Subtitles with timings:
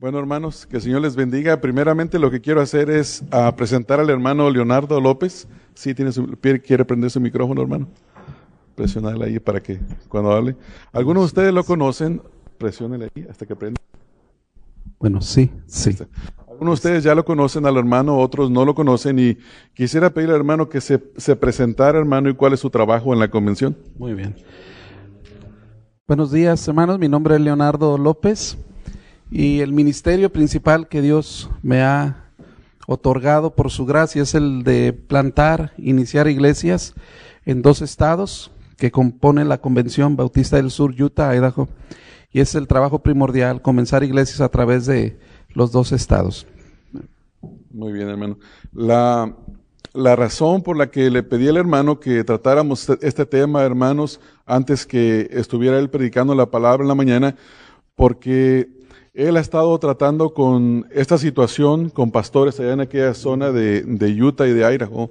[0.00, 1.60] Bueno, hermanos, que el Señor les bendiga.
[1.60, 5.46] Primeramente lo que quiero hacer es uh, presentar al hermano Leonardo López.
[5.74, 6.26] Sí, tiene su,
[6.64, 7.86] quiere prender su micrófono, hermano.
[8.74, 9.78] Presionarle ahí para que
[10.08, 10.56] cuando hable.
[10.90, 12.22] Algunos de ustedes lo conocen,
[12.56, 13.78] presiónele ahí hasta que prenda.
[14.98, 15.94] Bueno, sí, sí.
[16.48, 19.36] Algunos de ustedes ya lo conocen al hermano, otros no lo conocen y
[19.74, 23.18] quisiera pedirle al hermano que se, se presentara, hermano, y cuál es su trabajo en
[23.18, 23.76] la convención.
[23.98, 24.34] Muy bien.
[26.08, 26.98] Buenos días, hermanos.
[26.98, 28.56] Mi nombre es Leonardo López.
[29.30, 32.24] Y el ministerio principal que Dios me ha
[32.86, 36.94] otorgado por su gracia es el de plantar, iniciar iglesias
[37.44, 41.68] en dos estados que componen la Convención Bautista del Sur, Utah, Idaho.
[42.32, 45.18] Y es el trabajo primordial, comenzar iglesias a través de
[45.50, 46.46] los dos estados.
[47.70, 48.38] Muy bien, hermano.
[48.72, 49.36] La,
[49.92, 54.86] la razón por la que le pedí al hermano que tratáramos este tema, hermanos, antes
[54.86, 57.36] que estuviera él predicando la palabra en la mañana,
[57.94, 58.79] porque
[59.14, 64.22] él ha estado tratando con esta situación con pastores allá en aquella zona de, de,
[64.22, 65.10] Utah y de Idaho.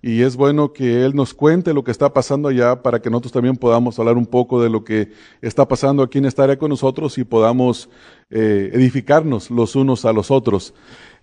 [0.00, 3.32] Y es bueno que Él nos cuente lo que está pasando allá para que nosotros
[3.32, 5.10] también podamos hablar un poco de lo que
[5.42, 7.88] está pasando aquí en esta área con nosotros y podamos
[8.30, 10.72] eh, edificarnos los unos a los otros.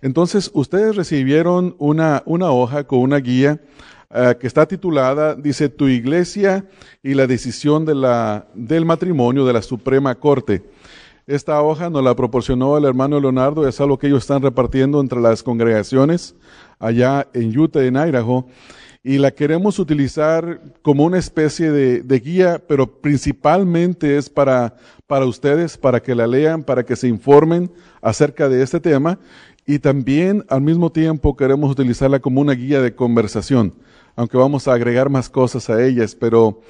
[0.02, 3.62] Entonces, ustedes recibieron una, una hoja con una guía
[4.10, 6.66] uh, que está titulada, dice, Tu iglesia
[7.02, 10.64] y la decisión de la, del matrimonio de la Suprema Corte.
[11.26, 15.20] Esta hoja nos la proporcionó el hermano Leonardo, es algo que ellos están repartiendo entre
[15.20, 16.36] las congregaciones
[16.78, 18.46] allá en Utah en Idaho.
[19.02, 24.76] Y la queremos utilizar como una especie de, de guía, pero principalmente es para,
[25.08, 29.18] para ustedes, para que la lean, para que se informen acerca de este tema.
[29.66, 33.74] Y también al mismo tiempo queremos utilizarla como una guía de conversación,
[34.14, 36.60] aunque vamos a agregar más cosas a ellas, pero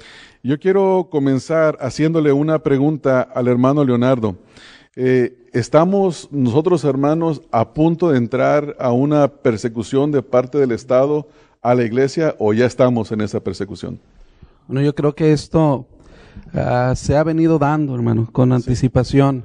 [0.43, 4.37] yo quiero comenzar haciéndole una pregunta al hermano Leonardo.
[4.95, 11.27] Eh, ¿Estamos nosotros, hermanos, a punto de entrar a una persecución de parte del Estado
[11.61, 13.99] a la iglesia o ya estamos en esa persecución?
[14.67, 15.87] Bueno, yo creo que esto
[16.53, 19.43] uh, se ha venido dando, hermano, con anticipación.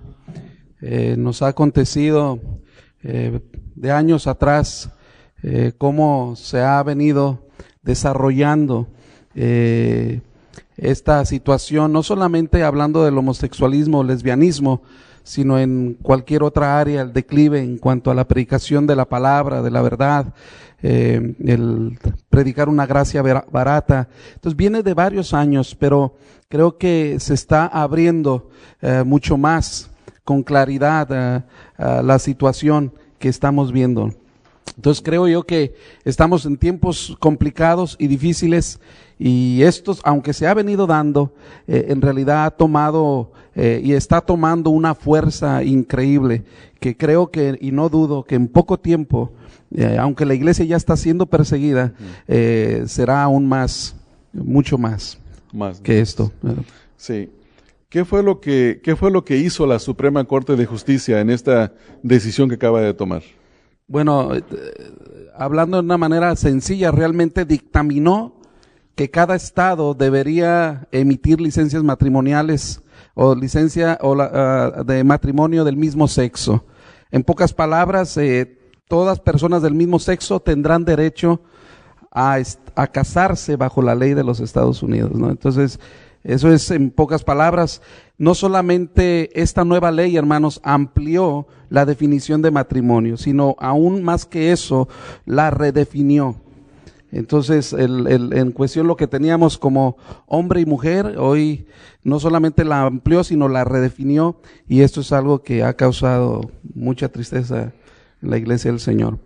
[0.81, 2.41] Eh, nos ha acontecido
[3.05, 3.41] eh,
[3.77, 4.91] de años atrás
[5.45, 7.49] eh, cómo se ha venido
[7.83, 8.89] desarrollando
[10.77, 14.83] esta situación, no solamente hablando del homosexualismo o lesbianismo,
[15.25, 19.63] sino en cualquier otra área, el declive en cuanto a la predicación de la palabra,
[19.63, 20.35] de la verdad,
[20.83, 24.09] eh, el predicar una gracia barata.
[24.35, 26.17] Entonces viene de varios años, pero
[26.49, 28.51] creo que se está abriendo
[28.81, 29.91] eh, mucho más
[30.25, 31.43] con claridad eh,
[31.79, 34.11] la situación que estamos viendo.
[34.77, 35.75] Entonces creo yo que
[36.05, 38.81] estamos en tiempos complicados y difíciles
[39.25, 41.33] y estos, aunque se ha venido dando,
[41.69, 46.43] eh, en realidad ha tomado eh, y está tomando una fuerza increíble
[46.81, 49.31] que creo que, y no dudo, que en poco tiempo,
[49.73, 51.93] eh, aunque la iglesia ya está siendo perseguida,
[52.27, 53.95] eh, será aún más,
[54.33, 55.19] mucho más,
[55.53, 55.81] Más.
[55.81, 56.33] que esto.
[56.97, 57.31] Sí.
[57.91, 61.31] ¿Qué fue, lo que, ¿Qué fue lo que hizo la Suprema Corte de Justicia en
[61.31, 63.23] esta decisión que acaba de tomar?
[63.87, 64.31] Bueno,
[65.37, 68.42] hablando de una manera sencilla, realmente dictaminó
[68.95, 72.83] que cada estado debería emitir licencias matrimoniales
[73.15, 76.65] o licencia o la, uh, de matrimonio del mismo sexo.
[77.11, 78.59] En pocas palabras, eh,
[78.89, 81.43] todas personas del mismo sexo tendrán derecho
[82.11, 82.43] a,
[82.93, 85.13] casarse bajo la ley de los Estados Unidos.
[85.15, 85.81] Entonces,
[86.25, 87.83] eso es en pocas palabras.
[88.19, 94.53] No solamente esta nueva ley, hermanos, amplió la definición de matrimonio, sino aún más que
[94.53, 94.89] eso,
[95.25, 96.37] la redefinió.
[97.13, 101.67] Entonces, el, el, en cuestión lo que teníamos como hombre y mujer, hoy
[102.03, 107.11] no solamente la amplió, sino la redefinió, y esto es algo que ha causado mucha
[107.11, 107.75] tristeza
[108.23, 109.19] en la iglesia del Señor.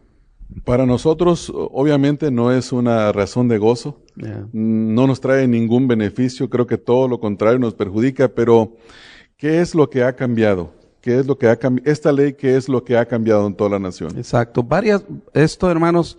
[0.64, 4.48] Para nosotros, obviamente, no es una razón de gozo, Yeah.
[4.52, 8.72] no nos trae ningún beneficio, creo que todo lo contrario nos perjudica, pero
[9.36, 10.72] ¿qué es lo que ha cambiado?
[11.02, 11.92] ¿Qué es lo que ha cambiado?
[11.92, 14.16] Esta ley, ¿qué es lo que ha cambiado en toda la nación?
[14.16, 14.62] Exacto.
[14.62, 15.04] Varias,
[15.34, 16.18] esto, hermanos,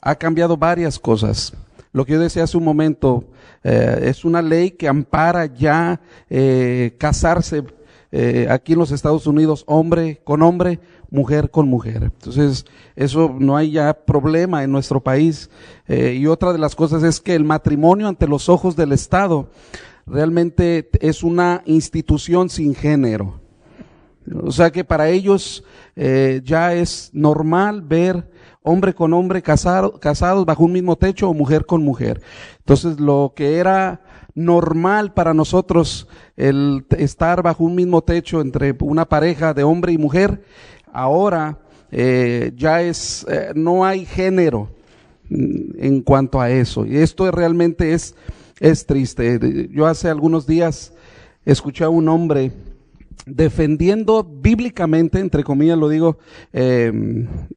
[0.00, 1.52] ha cambiado varias cosas.
[1.92, 3.24] Lo que yo decía hace un momento,
[3.64, 5.98] eh, es una ley que ampara ya
[6.28, 7.64] eh, casarse
[8.12, 10.78] eh, aquí en los Estados Unidos, hombre con hombre,
[11.10, 12.02] mujer con mujer.
[12.02, 15.50] Entonces, eso no hay ya problema en nuestro país.
[15.88, 19.48] Eh, y otra de las cosas es que el matrimonio ante los ojos del Estado
[20.06, 23.40] realmente es una institución sin género.
[24.42, 25.64] O sea que para ellos
[25.94, 28.28] ya es normal ver
[28.66, 32.20] hombre con hombre casado, casados bajo un mismo techo o mujer con mujer.
[32.58, 34.00] Entonces lo que era
[34.34, 39.98] normal para nosotros el estar bajo un mismo techo entre una pareja de hombre y
[39.98, 40.42] mujer,
[40.92, 41.58] ahora
[41.92, 44.68] eh, ya es, eh, no hay género
[45.30, 46.84] mm, en cuanto a eso.
[46.84, 48.16] Y esto realmente es,
[48.58, 49.68] es triste.
[49.70, 50.92] Yo hace algunos días
[51.44, 52.50] escuché a un hombre
[53.24, 56.18] defendiendo bíblicamente, entre comillas lo digo,
[56.52, 56.92] eh,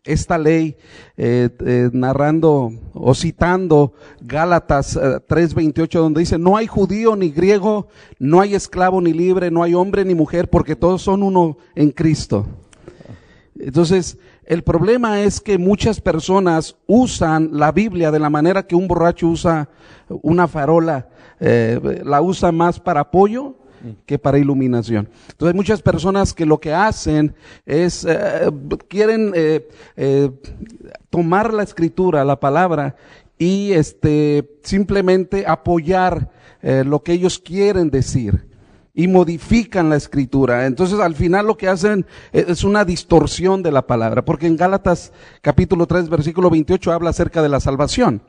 [0.03, 0.77] esta ley,
[1.17, 4.97] eh, eh, narrando o citando Gálatas
[5.27, 9.75] 3:28, donde dice, no hay judío ni griego, no hay esclavo ni libre, no hay
[9.75, 12.47] hombre ni mujer, porque todos son uno en Cristo.
[13.59, 18.87] Entonces, el problema es que muchas personas usan la Biblia de la manera que un
[18.87, 19.69] borracho usa
[20.07, 21.09] una farola,
[21.39, 23.55] la usa más para apoyo
[24.05, 25.09] que para iluminación.
[25.29, 27.35] Entonces hay muchas personas que lo que hacen
[27.65, 28.51] es, eh,
[28.87, 30.31] quieren eh, eh,
[31.09, 32.95] tomar la escritura, la palabra,
[33.37, 36.29] y este, simplemente apoyar
[36.61, 38.49] lo que ellos quieren decir
[38.93, 40.65] y modifican la escritura.
[40.65, 45.13] Entonces al final lo que hacen es una distorsión de la palabra, porque en Gálatas
[45.41, 48.21] capítulo 3 versículo 28 habla acerca de la salvación.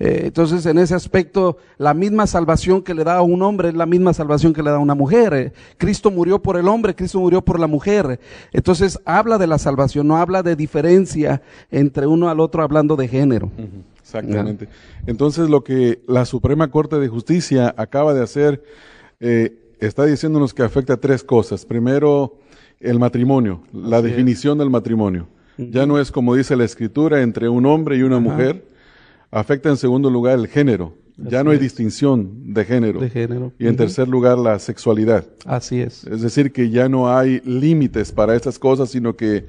[0.00, 3.74] Eh, entonces, en ese aspecto, la misma salvación que le da a un hombre es
[3.74, 5.34] la misma salvación que le da a una mujer.
[5.34, 8.18] Eh, Cristo murió por el hombre, Cristo murió por la mujer.
[8.50, 13.08] Entonces, habla de la salvación, no habla de diferencia entre uno al otro hablando de
[13.08, 13.50] género.
[14.00, 14.68] Exactamente.
[15.06, 18.64] Entonces, lo que la Suprema Corte de Justicia acaba de hacer,
[19.20, 21.66] eh, está diciéndonos que afecta a tres cosas.
[21.66, 22.38] Primero,
[22.80, 25.28] el matrimonio, la definición del matrimonio.
[25.58, 28.64] Ya no es como dice la escritura entre un hombre y una mujer,
[29.30, 30.94] Afecta en segundo lugar el género.
[31.16, 33.00] ya no hay distinción de género.
[33.00, 33.52] De género.
[33.58, 35.26] Y en tercer lugar la sexualidad.
[35.44, 36.04] Así es.
[36.04, 39.46] Es decir, que ya no hay límites para estas cosas, sino que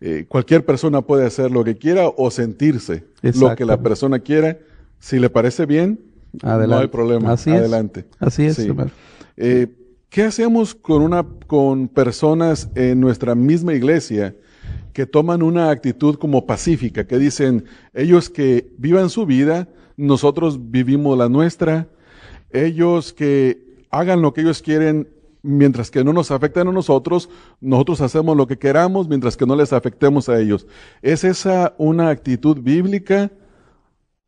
[0.00, 4.58] eh, cualquier persona puede hacer lo que quiera o sentirse lo que la persona quiera.
[4.98, 5.98] Si le parece bien,
[6.42, 7.32] no hay problema.
[7.32, 8.04] Así Adelante.
[8.18, 8.58] Así es.
[9.36, 9.66] Eh,
[10.10, 14.36] ¿Qué hacemos con, una, con personas en nuestra misma iglesia
[14.94, 21.18] que toman una actitud como pacífica, que dicen, ellos que vivan su vida, nosotros vivimos
[21.18, 21.88] la nuestra,
[22.50, 25.08] ellos que hagan lo que ellos quieren
[25.42, 27.28] mientras que no nos afecten a nosotros,
[27.60, 30.66] nosotros hacemos lo que queramos mientras que no les afectemos a ellos.
[31.02, 33.30] ¿Es esa una actitud bíblica?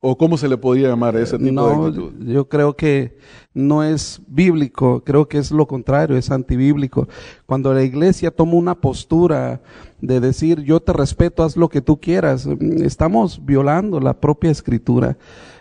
[0.00, 2.12] ¿O cómo se le podría llamar a ese tipo de actitud?
[2.26, 3.16] Yo creo que
[3.54, 7.08] no es bíblico, creo que es lo contrario, es antibíblico.
[7.46, 9.62] Cuando la iglesia toma una postura
[10.00, 12.46] de decir yo te respeto, haz lo que tú quieras,
[12.82, 15.16] estamos violando la propia escritura.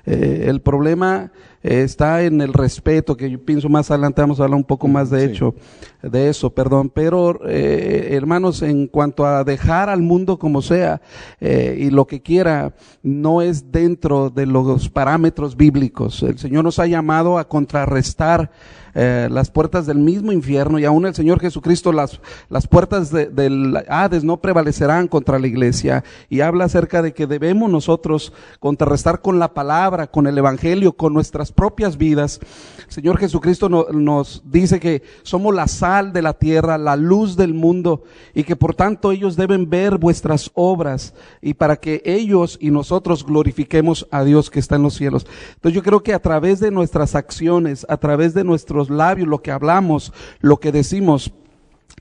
[0.06, 1.32] Eh, el problema
[1.66, 4.88] eh, está en el respeto, que yo pienso más adelante vamos a hablar un poco
[4.88, 5.56] más de hecho,
[6.04, 6.92] de eso, perdón.
[6.94, 11.02] Pero, eh, hermanos, en cuanto a dejar al mundo como sea
[11.42, 16.22] y lo que quiera, no es dentro de los parámetros bíblicos.
[16.22, 18.52] El Señor nos ha llamado a contrarrestar
[18.98, 23.84] eh, las puertas del mismo infierno y aún el Señor Jesucristo, las, las puertas del
[23.90, 29.38] Hades no prevalecerán contra la iglesia y habla acerca de que debemos nosotros contrarrestar con
[29.38, 32.40] la palabra, con el Evangelio, con nuestras propias vidas.
[32.88, 38.04] Señor Jesucristo nos dice que somos la sal de la tierra, la luz del mundo
[38.34, 43.26] y que por tanto ellos deben ver vuestras obras y para que ellos y nosotros
[43.26, 45.26] glorifiquemos a Dios que está en los cielos.
[45.56, 49.42] Entonces yo creo que a través de nuestras acciones, a través de nuestros labios, lo
[49.42, 51.32] que hablamos, lo que decimos,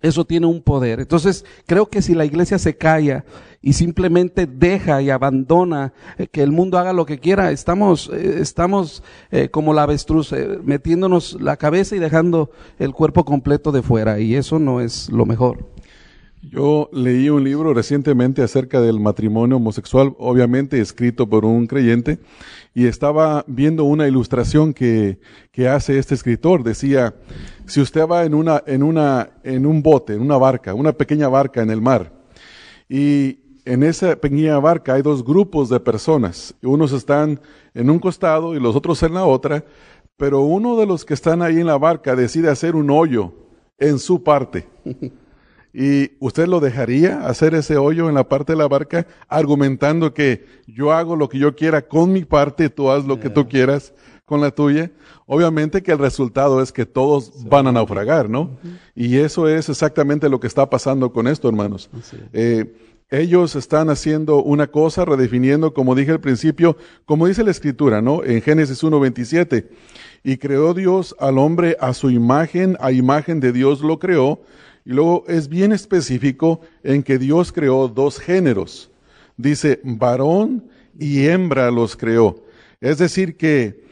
[0.02, 1.00] eso tiene un poder.
[1.00, 3.24] Entonces, creo que si la iglesia se calla
[3.64, 8.36] y simplemente deja y abandona eh, que el mundo haga lo que quiera, estamos, eh,
[8.40, 14.20] estamos eh, como la avestruz, metiéndonos la cabeza y dejando el cuerpo completo de fuera,
[14.20, 15.66] y eso no es lo mejor.
[16.42, 22.18] Yo leí un libro recientemente acerca del matrimonio homosexual, obviamente escrito por un creyente,
[22.74, 25.20] y estaba viendo una ilustración que,
[25.52, 26.64] que hace este escritor.
[26.64, 27.14] Decía,
[27.64, 31.28] si usted va en una, en una, en un bote, en una barca, una pequeña
[31.28, 32.12] barca en el mar,
[32.90, 36.54] y en esa pequeña barca hay dos grupos de personas.
[36.62, 37.40] Unos están
[37.72, 39.64] en un costado y los otros en la otra,
[40.16, 43.32] pero uno de los que están ahí en la barca decide hacer un hoyo
[43.78, 44.68] en su parte.
[45.76, 50.46] ¿Y usted lo dejaría hacer ese hoyo en la parte de la barca argumentando que
[50.68, 53.92] yo hago lo que yo quiera con mi parte, tú haz lo que tú quieras
[54.24, 54.92] con la tuya?
[55.26, 58.56] Obviamente que el resultado es que todos van a naufragar, ¿no?
[58.94, 61.90] Y eso es exactamente lo que está pasando con esto, hermanos.
[62.32, 62.72] Eh,
[63.10, 68.24] ellos están haciendo una cosa, redefiniendo, como dije al principio, como dice la escritura, ¿no?
[68.24, 69.68] En Génesis 1.27.
[70.22, 74.40] Y creó Dios al hombre a su imagen, a imagen de Dios lo creó,
[74.84, 78.90] y luego es bien específico en que Dios creó dos géneros.
[79.36, 80.64] Dice, varón
[80.98, 82.42] y hembra los creó.
[82.80, 83.83] Es decir, que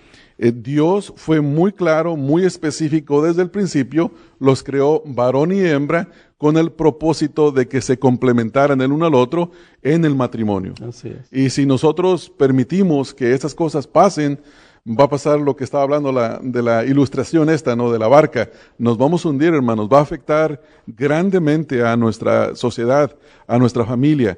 [0.43, 6.09] Eh, Dios fue muy claro, muy específico desde el principio, los creó varón y hembra
[6.37, 10.75] con el propósito de que se complementaran el uno al otro en el matrimonio.
[10.85, 11.33] Así es.
[11.33, 14.41] Y si nosotros permitimos que estas cosas pasen,
[14.85, 17.93] va a pasar lo que estaba hablando la, de la ilustración esta, ¿no?
[17.93, 18.51] De la barca.
[18.79, 19.89] Nos vamos a hundir, hermanos.
[19.93, 24.37] Va a afectar grandemente a nuestra sociedad, a nuestra familia.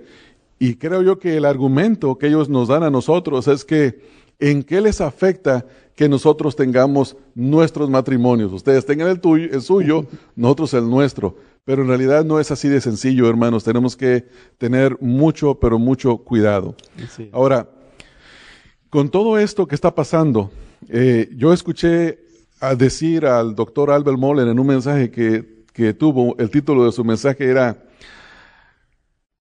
[0.59, 4.63] Y creo yo que el argumento que ellos nos dan a nosotros es que en
[4.63, 5.65] qué les afecta
[5.95, 8.53] que nosotros tengamos nuestros matrimonios.
[8.53, 11.37] Ustedes tengan el, tuyo, el suyo, nosotros el nuestro.
[11.65, 13.65] Pero en realidad no es así de sencillo, hermanos.
[13.65, 14.27] Tenemos que
[14.59, 16.75] tener mucho, pero mucho cuidado.
[17.17, 17.31] Sí.
[17.33, 17.69] Ahora,
[18.91, 20.51] con todo esto que está pasando,
[20.89, 22.19] eh, yo escuché
[22.61, 26.93] a decir al doctor Albert Moller en un mensaje que, que tuvo, el título de
[26.93, 27.83] su mensaje era,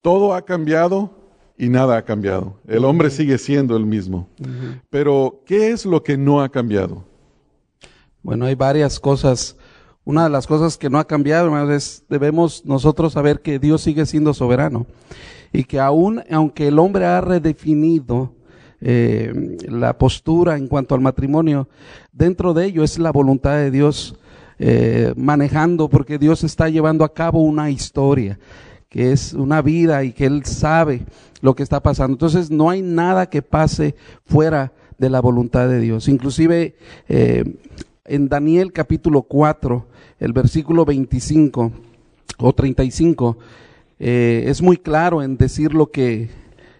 [0.01, 1.23] todo ha cambiado
[1.57, 2.60] y nada ha cambiado.
[2.67, 4.27] El hombre sigue siendo el mismo.
[4.89, 7.03] Pero, ¿qué es lo que no ha cambiado?
[8.22, 9.57] Bueno, hay varias cosas.
[10.05, 13.81] Una de las cosas que no ha cambiado, hermanos, es debemos nosotros saber que Dios
[13.81, 14.86] sigue siendo soberano
[15.51, 18.33] y que aún, aunque el hombre ha redefinido
[18.81, 21.69] eh, la postura en cuanto al matrimonio,
[22.12, 24.17] dentro de ello es la voluntad de Dios
[24.60, 28.39] eh, manejando, porque Dios está llevando a cabo una historia
[28.89, 31.01] que es una vida y que Él sabe
[31.43, 32.13] lo que está pasando.
[32.13, 33.95] Entonces no hay nada que pase
[34.25, 36.07] fuera de la voluntad de Dios.
[36.07, 36.77] Inclusive
[37.09, 37.43] eh,
[38.05, 39.85] en Daniel capítulo 4,
[40.19, 41.71] el versículo 25
[42.38, 43.38] o 35,
[44.00, 46.29] eh, es muy claro en decir lo que,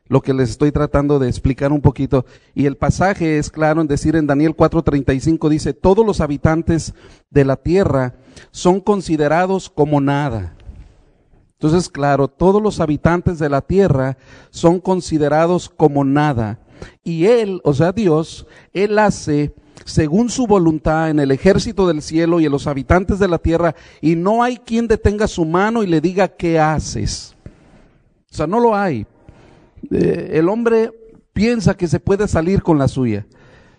[0.08, 2.26] lo que les estoy tratando de explicar un poquito.
[2.56, 6.94] Y el pasaje es claro en decir en Daniel 4:35 dice, todos los habitantes
[7.30, 8.16] de la tierra
[8.52, 10.56] son considerados como nada.
[11.64, 14.18] Entonces, claro, todos los habitantes de la tierra
[14.50, 16.60] son considerados como nada.
[17.06, 19.54] Y Él, o sea, Dios, Él hace
[19.86, 23.76] según su voluntad en el ejército del cielo y en los habitantes de la tierra,
[24.02, 27.34] y no hay quien detenga su mano y le diga, ¿qué haces?
[28.30, 29.06] O sea, no lo hay.
[29.90, 30.92] Eh, el hombre
[31.32, 33.26] piensa que se puede salir con la suya,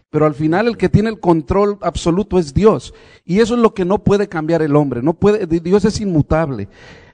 [0.08, 2.94] pero al final el que tiene el control absoluto es Dios.
[3.26, 5.02] Y eso es lo que no puede cambiar el hombre.
[5.02, 6.68] No puede, Dios es inmutable.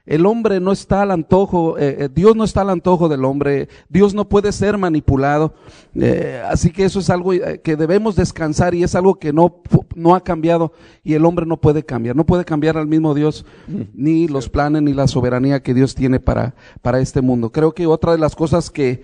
[0.05, 3.69] El hombre no está al antojo, eh, eh, Dios no está al antojo del hombre,
[3.87, 5.53] Dios no puede ser manipulado.
[5.93, 7.31] Eh, así que eso es algo
[7.63, 9.61] que debemos descansar y es algo que no,
[9.95, 12.15] no ha cambiado y el hombre no puede cambiar.
[12.15, 13.45] No puede cambiar al mismo Dios
[13.93, 17.51] ni los planes ni la soberanía que Dios tiene para, para este mundo.
[17.51, 19.03] Creo que otra de las cosas que,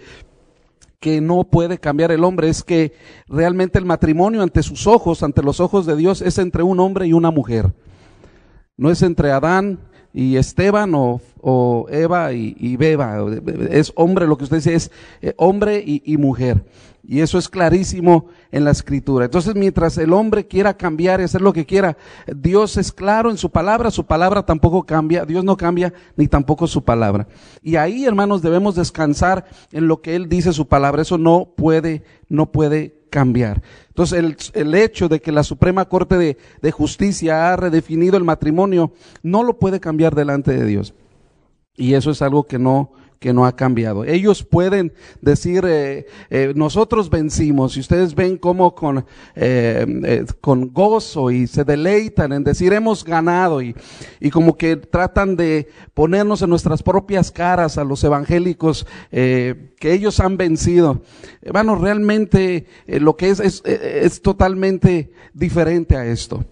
[1.00, 2.94] que no puede cambiar el hombre es que
[3.27, 7.06] realmente el matrimonio ante sus ojos, ante los ojos de Dios, es entre un hombre
[7.06, 7.72] y una mujer.
[8.77, 9.80] No es entre Adán
[10.17, 13.19] y Esteban o, Eva y, y, Beba.
[13.69, 16.65] Es hombre, lo que usted dice es eh, hombre y, y, mujer.
[17.07, 19.25] Y eso es clarísimo en la escritura.
[19.25, 21.97] Entonces, mientras el hombre quiera cambiar y hacer lo que quiera,
[22.36, 26.65] Dios es claro en su palabra, su palabra tampoco cambia, Dios no cambia ni tampoco
[26.65, 27.27] su palabra.
[27.62, 31.03] Y ahí, hermanos, debemos descansar en lo que Él dice su palabra.
[31.03, 33.62] Eso no puede, no puede cambiar.
[33.90, 38.24] Entonces, el, el, hecho de que la Suprema Corte de, de, Justicia ha redefinido el
[38.24, 38.92] matrimonio
[39.24, 40.94] no lo puede cambiar delante de Dios.
[41.76, 44.03] Y eso es algo que no, que no ha cambiado.
[44.03, 49.05] Ellos pueden decir, eh, eh, nosotros vencimos, y ustedes ven cómo con,
[49.36, 53.75] eh, con gozo y se deleitan en decir hemos ganado, y,
[54.19, 60.19] y como que tratan de ponernos en nuestras propias caras a los evangélicos que ellos
[60.19, 61.01] han vencido.
[61.41, 66.45] Hermano, realmente lo que es, es, es totalmente diferente a esto.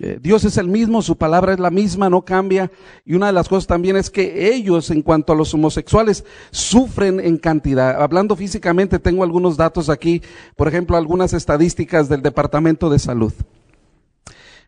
[0.00, 2.70] Eh, Dios es el mismo, su palabra es la misma, no cambia.
[3.04, 7.20] Y una de las cosas también es que ellos, en cuanto a los homosexuales, sufren
[7.20, 8.02] en cantidad.
[8.02, 10.22] Hablando físicamente, tengo algunos datos aquí,
[10.56, 13.32] por ejemplo, algunas estadísticas del Departamento de Salud.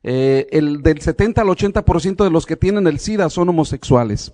[0.03, 4.33] Eh, el del 70 al 80% de los que tienen el SIDA son homosexuales.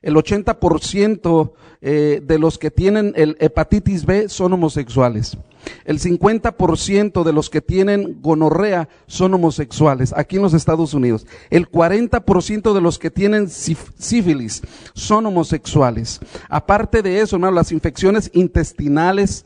[0.00, 5.36] El 80% eh, de los que tienen el hepatitis B son homosexuales.
[5.84, 11.26] El 50% de los que tienen gonorrea son homosexuales aquí en los Estados Unidos.
[11.50, 14.62] El 40% de los que tienen sífilis
[14.94, 16.20] son homosexuales.
[16.48, 19.44] Aparte de eso, hermano, las infecciones intestinales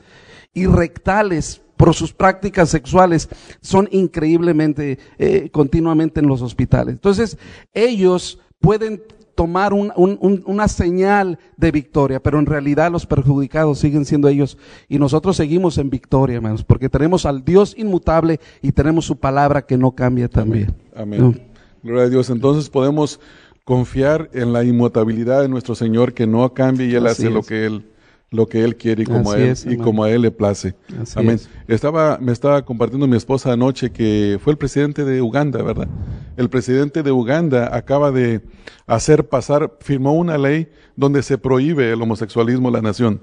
[0.54, 3.28] y rectales por sus prácticas sexuales
[3.60, 6.94] son increíblemente eh, continuamente en los hospitales.
[6.94, 7.36] Entonces,
[7.74, 9.02] ellos pueden
[9.36, 14.58] tomar un, un, una señal de victoria, pero en realidad los perjudicados siguen siendo ellos
[14.88, 19.62] y nosotros seguimos en victoria, hermanos, porque tenemos al Dios inmutable y tenemos su palabra
[19.62, 20.74] que no cambia también.
[20.96, 21.20] Amén.
[21.20, 21.42] Amén.
[21.82, 22.30] Gloria a Dios.
[22.30, 23.20] Entonces podemos
[23.64, 27.32] confiar en la inmutabilidad de nuestro Señor que no cambia y Él Así hace es.
[27.34, 27.84] lo que Él
[28.30, 30.74] lo que Él quiere y como, a él, y como a Él le place.
[31.14, 31.40] Amén.
[31.68, 35.88] Estaba, me estaba compartiendo mi esposa anoche que fue el presidente de Uganda, ¿verdad?
[36.36, 38.42] El presidente de Uganda acaba de
[38.86, 43.20] hacer pasar, firmó una ley donde se prohíbe el homosexualismo en la nación.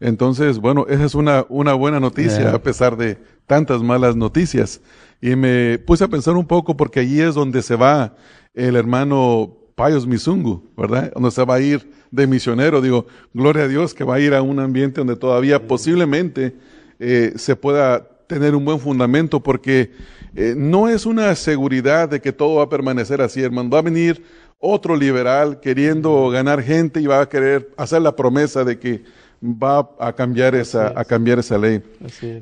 [0.00, 4.80] Entonces, bueno, esa es una, una buena noticia a pesar de tantas malas noticias.
[5.20, 8.14] Y me puse a pensar un poco porque allí es donde se va
[8.52, 11.12] el hermano Payos Misungu, ¿verdad?
[11.14, 12.80] Donde se va a ir de misionero.
[12.80, 16.54] Digo, gloria a Dios que va a ir a un ambiente donde todavía posiblemente
[16.98, 19.92] eh, se pueda tener un buen fundamento porque
[20.36, 23.70] eh, no es una seguridad de que todo va a permanecer así, hermano.
[23.70, 24.22] Va a venir
[24.58, 29.02] otro liberal queriendo ganar gente y va a querer hacer la promesa de que
[29.42, 31.82] va a cambiar esa, a cambiar esa ley.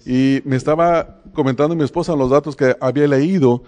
[0.06, 3.64] Y me estaba comentando mi esposa los datos que había leído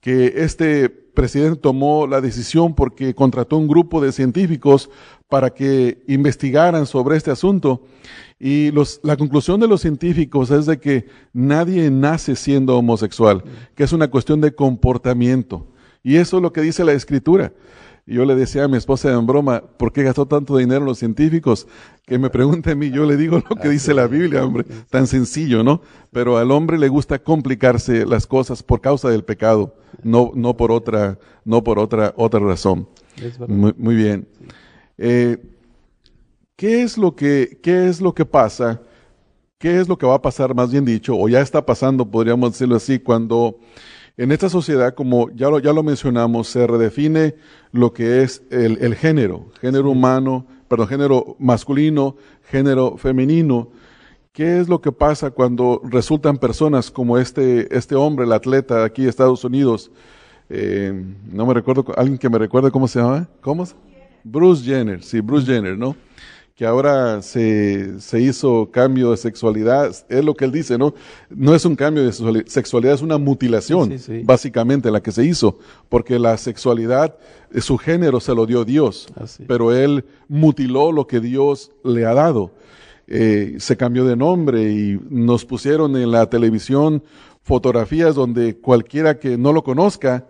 [0.00, 4.88] que este presidente tomó la decisión porque contrató un grupo de científicos
[5.28, 7.82] para que investigaran sobre este asunto.
[8.38, 13.42] Y los, la conclusión de los científicos es de que nadie nace siendo homosexual,
[13.74, 15.66] que es una cuestión de comportamiento.
[16.04, 17.52] Y eso es lo que dice la escritura.
[18.08, 20.98] Y yo le decía a mi esposa en broma, ¿por qué gastó tanto dinero los
[20.98, 21.68] científicos?
[22.06, 25.06] Que me pregunte a mí, yo le digo lo que dice la Biblia, hombre, tan
[25.06, 25.82] sencillo, ¿no?
[26.10, 30.72] Pero al hombre le gusta complicarse las cosas por causa del pecado, no, no por
[30.72, 32.88] otra, no por otra, otra razón.
[33.46, 34.26] Muy, muy, bien.
[34.96, 35.36] Eh,
[36.56, 38.80] ¿Qué es lo que, qué es lo que pasa?
[39.58, 42.52] ¿Qué es lo que va a pasar, más bien dicho, o ya está pasando, podríamos
[42.52, 43.58] decirlo así, cuando
[44.18, 47.36] en esta sociedad, como ya lo, ya lo mencionamos, se redefine
[47.70, 52.16] lo que es el, género, género humano, perdón, género masculino,
[52.50, 53.68] género femenino.
[54.32, 59.04] ¿Qué es lo que pasa cuando resultan personas como este, este hombre, el atleta aquí
[59.04, 59.92] de Estados Unidos?
[60.50, 60.92] Eh,
[61.30, 63.28] no me recuerdo, alguien que me recuerde cómo se llama.
[63.40, 63.64] ¿Cómo?
[64.24, 65.94] Bruce Jenner, sí, Bruce Jenner, ¿no?
[66.58, 70.92] Que ahora se, se, hizo cambio de sexualidad, es lo que él dice, ¿no?
[71.30, 76.18] No es un cambio de sexualidad, es una mutilación, básicamente, la que se hizo, porque
[76.18, 77.16] la sexualidad,
[77.52, 79.06] eh, su género se lo dio Dios,
[79.46, 82.50] pero él mutiló lo que Dios le ha dado.
[83.06, 87.04] Eh, se cambió de nombre y nos pusieron en la televisión
[87.44, 90.26] fotografías donde cualquiera que no lo conozca,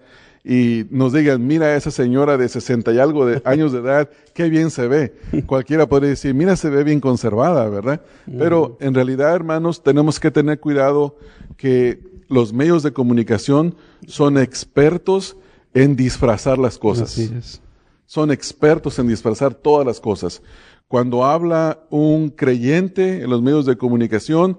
[0.48, 4.48] y nos digan, mira esa señora de 60 y algo de años de edad, qué
[4.48, 5.14] bien se ve.
[5.44, 8.00] Cualquiera podría decir, mira, se ve bien conservada, ¿verdad?
[8.38, 11.16] Pero en realidad, hermanos, tenemos que tener cuidado
[11.58, 15.36] que los medios de comunicación son expertos
[15.74, 17.60] en disfrazar las cosas.
[18.06, 20.40] Son expertos en disfrazar todas las cosas.
[20.88, 24.58] Cuando habla un creyente en los medios de comunicación,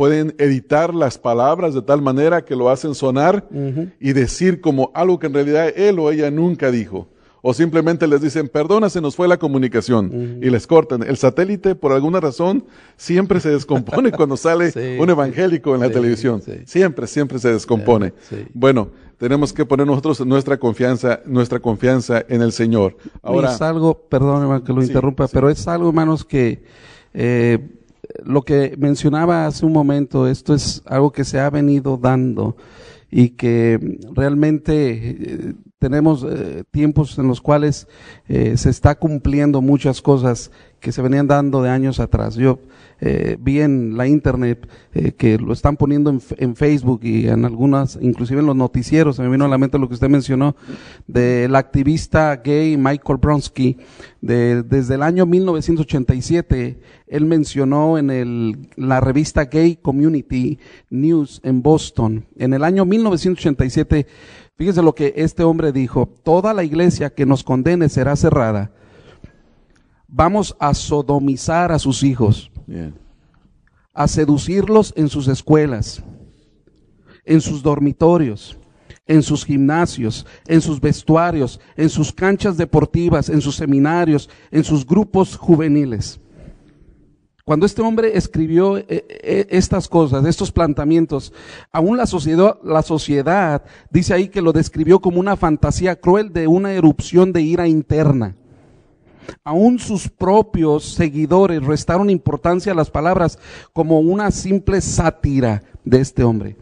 [0.00, 3.46] pueden editar las palabras de tal manera que lo hacen sonar
[4.00, 7.06] y decir como algo que en realidad él o ella nunca dijo.
[7.42, 11.02] O simplemente les dicen, perdona, se nos fue la comunicación y les cortan.
[11.02, 12.64] El satélite, por alguna razón,
[12.96, 16.40] siempre se descompone cuando sale un evangélico en la televisión.
[16.64, 18.14] Siempre, siempre se descompone.
[18.54, 22.96] Bueno, tenemos que poner nosotros nuestra confianza, nuestra confianza en el Señor.
[23.20, 26.62] Ahora, es algo, perdón hermano que lo interrumpa, pero es algo, hermanos, que
[27.12, 27.58] eh,
[28.24, 32.56] lo que mencionaba hace un momento, esto es algo que se ha venido dando
[33.10, 37.88] y que realmente eh, tenemos eh, tiempos en los cuales
[38.28, 42.34] eh, se está cumpliendo muchas cosas que se venían dando de años atrás.
[42.36, 42.58] Yo
[43.00, 47.98] eh, vi en la internet eh, que lo están poniendo en, Facebook y en algunas,
[48.00, 50.54] inclusive en los noticieros, se me vino a la mente lo que usted mencionó,
[51.06, 53.78] del activista gay Michael Bronsky,
[54.20, 60.58] de, desde el año 1987, él mencionó en el, la revista Gay Community
[60.90, 64.06] News en Boston, en el año 1987,
[64.60, 68.70] fíjese lo que este hombre dijo, toda la iglesia que nos condene será cerrada.
[70.06, 72.52] Vamos a sodomizar a sus hijos
[73.94, 76.02] a seducirlos en sus escuelas,
[77.24, 78.58] en sus dormitorios,
[79.06, 84.86] en sus gimnasios, en sus vestuarios, en sus canchas deportivas, en sus seminarios, en sus
[84.86, 86.20] grupos juveniles.
[87.44, 91.32] Cuando este hombre escribió eh, eh, estas cosas, estos planteamientos,
[91.72, 97.32] aún la sociedad, dice ahí que lo describió como una fantasía cruel de una erupción
[97.32, 98.36] de ira interna.
[99.44, 103.38] Aún sus propios seguidores restaron importancia a las palabras
[103.72, 106.56] como una simple sátira de este hombre.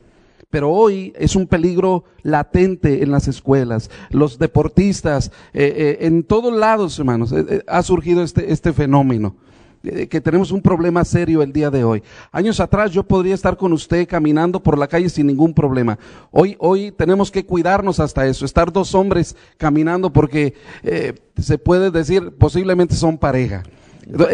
[0.50, 3.90] Pero hoy es un peligro latente en las escuelas.
[4.10, 7.34] Los deportistas, eh, en todos lados, hermanos,
[7.66, 9.36] ha surgido este, este fenómeno
[9.82, 12.02] que tenemos un problema serio el día de hoy.
[12.32, 15.98] Años atrás yo podría estar con usted caminando por la calle sin ningún problema.
[16.30, 21.90] Hoy, hoy tenemos que cuidarnos hasta eso, estar dos hombres caminando porque eh, se puede
[21.90, 23.62] decir posiblemente son pareja.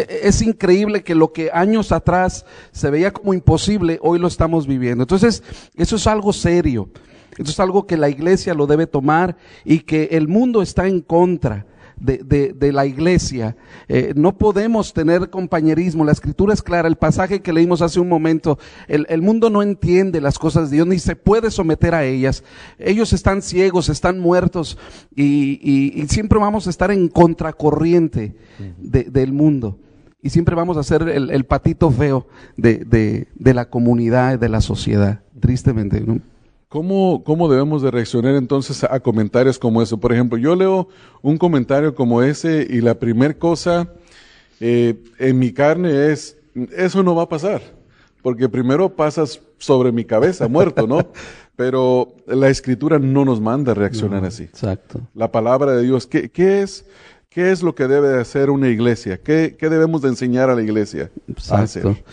[0.08, 5.02] Es increíble que lo que años atrás se veía como imposible, hoy lo estamos viviendo.
[5.02, 5.42] Entonces,
[5.74, 6.88] eso es algo serio.
[7.36, 11.00] Eso es algo que la iglesia lo debe tomar y que el mundo está en
[11.00, 11.66] contra
[11.98, 13.56] de, la iglesia.
[13.88, 16.04] Eh, no podemos tener compañerismo.
[16.04, 16.88] La escritura es clara.
[16.88, 20.86] El pasaje que leímos hace un momento, el, mundo no entiende las cosas de Dios
[20.86, 22.44] ni se puede someter a ellas.
[22.78, 24.78] Ellos están ciegos, están muertos
[25.14, 28.34] y, siempre vamos a estar en contracorriente
[28.78, 29.78] del mundo.
[30.22, 32.26] Y siempre vamos a ser el, patito feo
[32.56, 36.00] de, de la comunidad, de la sociedad, tristemente.
[36.00, 36.20] ¿no?
[36.74, 40.00] ¿Cómo, ¿Cómo debemos de reaccionar entonces a comentarios como eso?
[40.00, 40.88] Por ejemplo, yo leo
[41.22, 43.92] un comentario como ese y la primera cosa
[44.58, 46.36] eh, en mi carne es,
[46.76, 47.62] eso no va a pasar,
[48.22, 51.06] porque primero pasas sobre mi cabeza, muerto, ¿no?
[51.54, 54.42] Pero la escritura no nos manda a reaccionar así.
[54.42, 55.00] Exacto.
[55.14, 56.86] La palabra de Dios, ¿qué, qué es?
[57.28, 59.20] ¿Qué es lo que debe de hacer una iglesia?
[59.22, 61.54] ¿Qué, qué debemos de enseñar a la iglesia Exacto.
[61.54, 62.04] a hacer?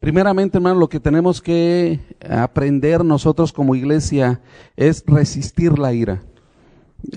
[0.00, 4.40] Primeramente, hermano, lo que tenemos que aprender nosotros como iglesia
[4.74, 6.22] es resistir la ira.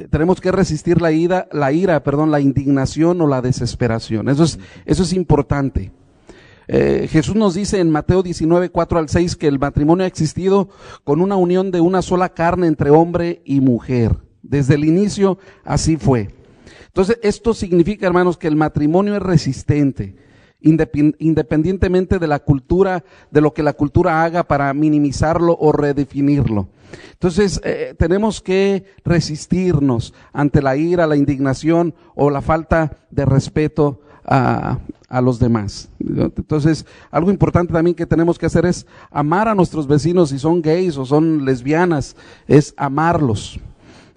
[0.09, 4.27] Tenemos que resistir la ira, la ira, perdón, la indignación o la desesperación.
[4.27, 5.93] Eso es, eso es importante.
[6.67, 10.67] Eh, Jesús nos dice en Mateo 19, 4 al 6 que el matrimonio ha existido
[11.05, 14.17] con una unión de una sola carne entre hombre y mujer.
[14.41, 16.31] Desde el inicio así fue.
[16.87, 20.17] Entonces, esto significa, hermanos, que el matrimonio es resistente
[20.63, 26.67] independientemente de la cultura, de lo que la cultura haga para minimizarlo o redefinirlo.
[27.11, 34.01] Entonces, eh, tenemos que resistirnos ante la ira, la indignación o la falta de respeto
[34.25, 35.89] a, a, los demás.
[35.99, 40.61] Entonces, algo importante también que tenemos que hacer es amar a nuestros vecinos si son
[40.61, 42.15] gays o son lesbianas,
[42.47, 43.59] es amarlos.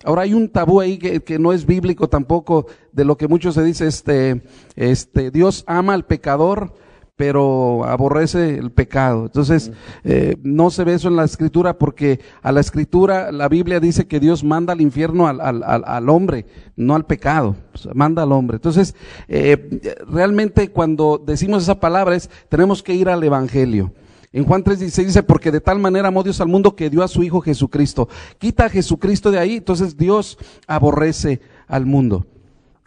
[0.07, 3.64] Ahora hay un tabú ahí que, no es bíblico tampoco, de lo que mucho se
[3.64, 4.40] dice, este,
[4.77, 6.73] este, Dios ama al pecador,
[7.16, 9.25] pero aborrece el pecado.
[9.25, 9.73] Entonces,
[10.05, 14.07] eh, no se ve eso en la escritura porque a la escritura la Biblia dice
[14.07, 17.57] que Dios manda al infierno al, al, al hombre, no al pecado,
[17.92, 18.59] manda al hombre.
[18.59, 18.95] Entonces,
[19.27, 23.90] eh, realmente cuando decimos esa palabra es, tenemos que ir al Evangelio.
[24.37, 27.09] En Juan 3:16 dice, porque de tal manera amó Dios al mundo que dio a
[27.09, 28.07] su Hijo Jesucristo.
[28.37, 32.27] Quita a Jesucristo de ahí, entonces Dios aborrece al mundo.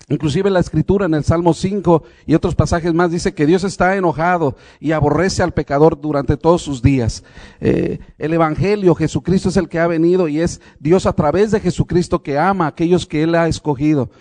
[0.09, 3.95] Inclusive la escritura en el Salmo 5 y otros pasajes más dice que Dios está
[3.95, 7.23] enojado y aborrece al pecador durante todos sus días.
[7.61, 11.59] Eh, el Evangelio, Jesucristo es el que ha venido y es Dios a través de
[11.59, 14.11] Jesucristo que ama a aquellos que Él ha escogido.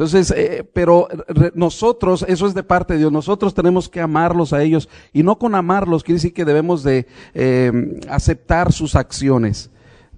[0.00, 1.08] Entonces, eh, pero
[1.52, 5.38] nosotros, eso es de parte de Dios, nosotros tenemos que amarlos a ellos y no
[5.38, 9.68] con amarlos quiere decir que debemos de eh, aceptar sus acciones.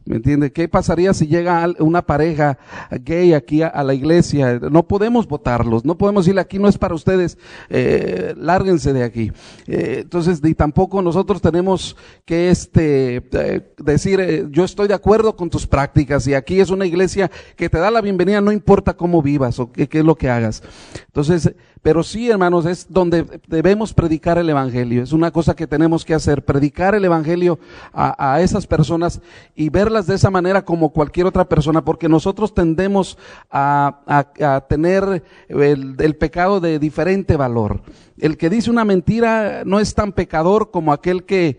[0.04, 0.50] ¿Me entiende?
[0.52, 2.58] ¿Qué pasaría si llega una pareja
[2.90, 4.58] gay aquí a, la iglesia?
[4.58, 7.38] No podemos votarlos, no podemos decirle aquí no es para ustedes,
[7.68, 9.30] eh, lárguense de aquí.
[9.66, 15.50] Eh, entonces, ni tampoco nosotros tenemos que este, eh, decir yo estoy de acuerdo con
[15.50, 19.22] tus prácticas y aquí es una iglesia que te da la bienvenida, no importa cómo
[19.22, 20.62] vivas o qué, qué es lo que hagas.
[21.06, 25.02] Entonces, pero sí, hermanos, es donde debemos predicar el Evangelio.
[25.02, 27.58] Es una cosa que tenemos que hacer, predicar el Evangelio
[27.92, 29.20] a, esas personas
[29.56, 33.18] y verlas de esa manera como cualquier otra persona, porque nosotros tendemos
[33.50, 37.82] a, tener el, el, pecado de diferente valor.
[38.16, 41.58] El que dice una mentira no es tan pecador como aquel que,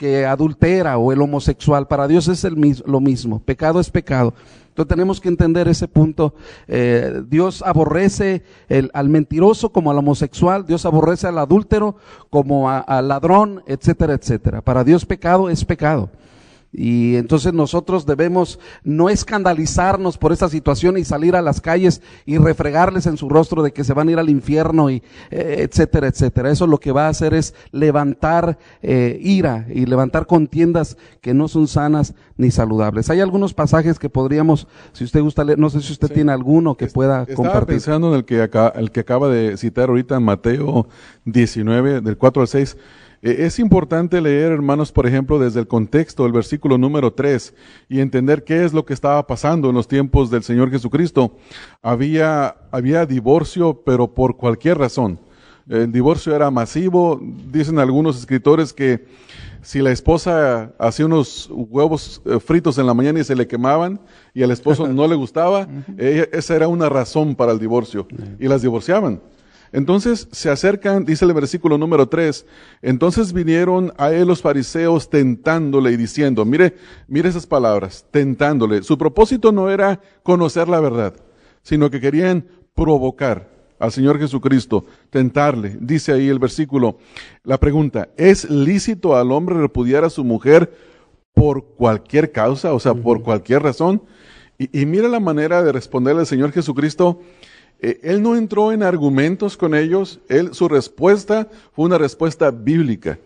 [0.00, 1.86] que adultera o el homosexual.
[1.86, 2.56] Para Dios es el,
[2.86, 3.38] lo mismo.
[3.38, 4.32] Pecado es pecado.
[4.86, 6.34] Tenemos que entender ese punto.
[6.68, 11.96] Eh, Dios aborrece el, al mentiroso como al homosexual, Dios aborrece al adúltero
[12.30, 14.60] como al ladrón, etcétera, etcétera.
[14.60, 16.10] Para Dios pecado es pecado.
[16.72, 22.38] Y entonces nosotros debemos no escandalizarnos por esta situación y salir a las calles y
[22.38, 26.06] refregarles en su rostro de que se van a ir al infierno y eh, etcétera,
[26.06, 26.50] etcétera.
[26.50, 31.48] Eso lo que va a hacer es levantar eh, ira y levantar contiendas que no
[31.48, 33.10] son sanas ni saludables.
[33.10, 36.76] Hay algunos pasajes que podríamos, si usted gusta leer, no sé si usted tiene alguno
[36.76, 37.74] que pueda Estaba compartir.
[37.74, 40.86] pensando en el que, acá, el que acaba de citar ahorita en Mateo
[41.24, 42.76] 19, del 4 al 6 eh,
[43.22, 47.54] es importante leer, hermanos, por ejemplo, desde el contexto del versículo número 3
[47.88, 51.36] y entender qué es lo que estaba pasando en los tiempos del Señor Jesucristo.
[51.82, 55.20] Había, había divorcio, pero por cualquier razón.
[55.68, 57.20] El divorcio era masivo.
[57.52, 59.04] Dicen algunos escritores que
[59.60, 64.00] si la esposa hacía unos huevos eh, fritos en la mañana y se le quemaban
[64.32, 68.08] y al esposo no le gustaba, esa era una razón para el divorcio.
[68.38, 69.20] Y las divorciaban.
[69.72, 72.44] Entonces se acercan, dice el versículo número 3,
[72.82, 76.74] entonces vinieron a él los fariseos tentándole y diciendo, mire,
[77.06, 78.82] mire esas palabras, tentándole.
[78.82, 81.14] Su propósito no era conocer la verdad,
[81.62, 83.48] sino que querían provocar,
[83.80, 85.76] al Señor Jesucristo, tentarle.
[85.80, 86.98] Dice ahí el versículo,
[87.42, 90.72] la pregunta, ¿es lícito al hombre repudiar a su mujer
[91.32, 94.02] por cualquier causa, o sea, por cualquier razón?
[94.58, 97.22] Y, mira la manera de responderle al Señor Jesucristo.
[97.82, 103.18] Eh, él no entró en argumentos con ellos, él, su respuesta fue una respuesta bíblica.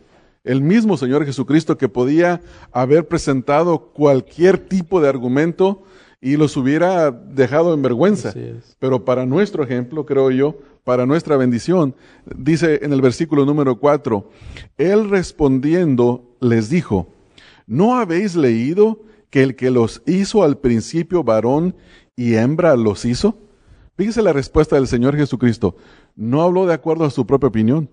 [0.45, 2.41] El mismo Señor Jesucristo que podía
[2.71, 5.83] haber presentado cualquier tipo de argumento
[6.21, 8.33] y los hubiera dejado en vergüenza.
[8.79, 11.95] Pero para nuestro ejemplo, creo yo, para nuestra bendición,
[12.35, 14.31] dice en el versículo número 4,
[14.77, 17.09] Él respondiendo les dijo,
[17.67, 21.75] ¿no habéis leído que el que los hizo al principio varón
[22.17, 23.39] y hembra los hizo?
[23.97, 25.77] Fíjese la respuesta del Señor Jesucristo.
[26.17, 27.89] No habló de acuerdo a su propia opinión,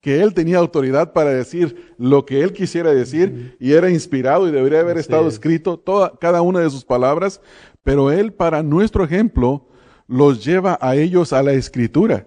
[0.00, 4.50] que él tenía autoridad para decir lo que él quisiera decir y era inspirado y
[4.50, 7.40] debería haber estado escrito toda, cada una de sus palabras,
[7.84, 9.66] pero él para nuestro ejemplo
[10.08, 12.26] los lleva a ellos a la escritura.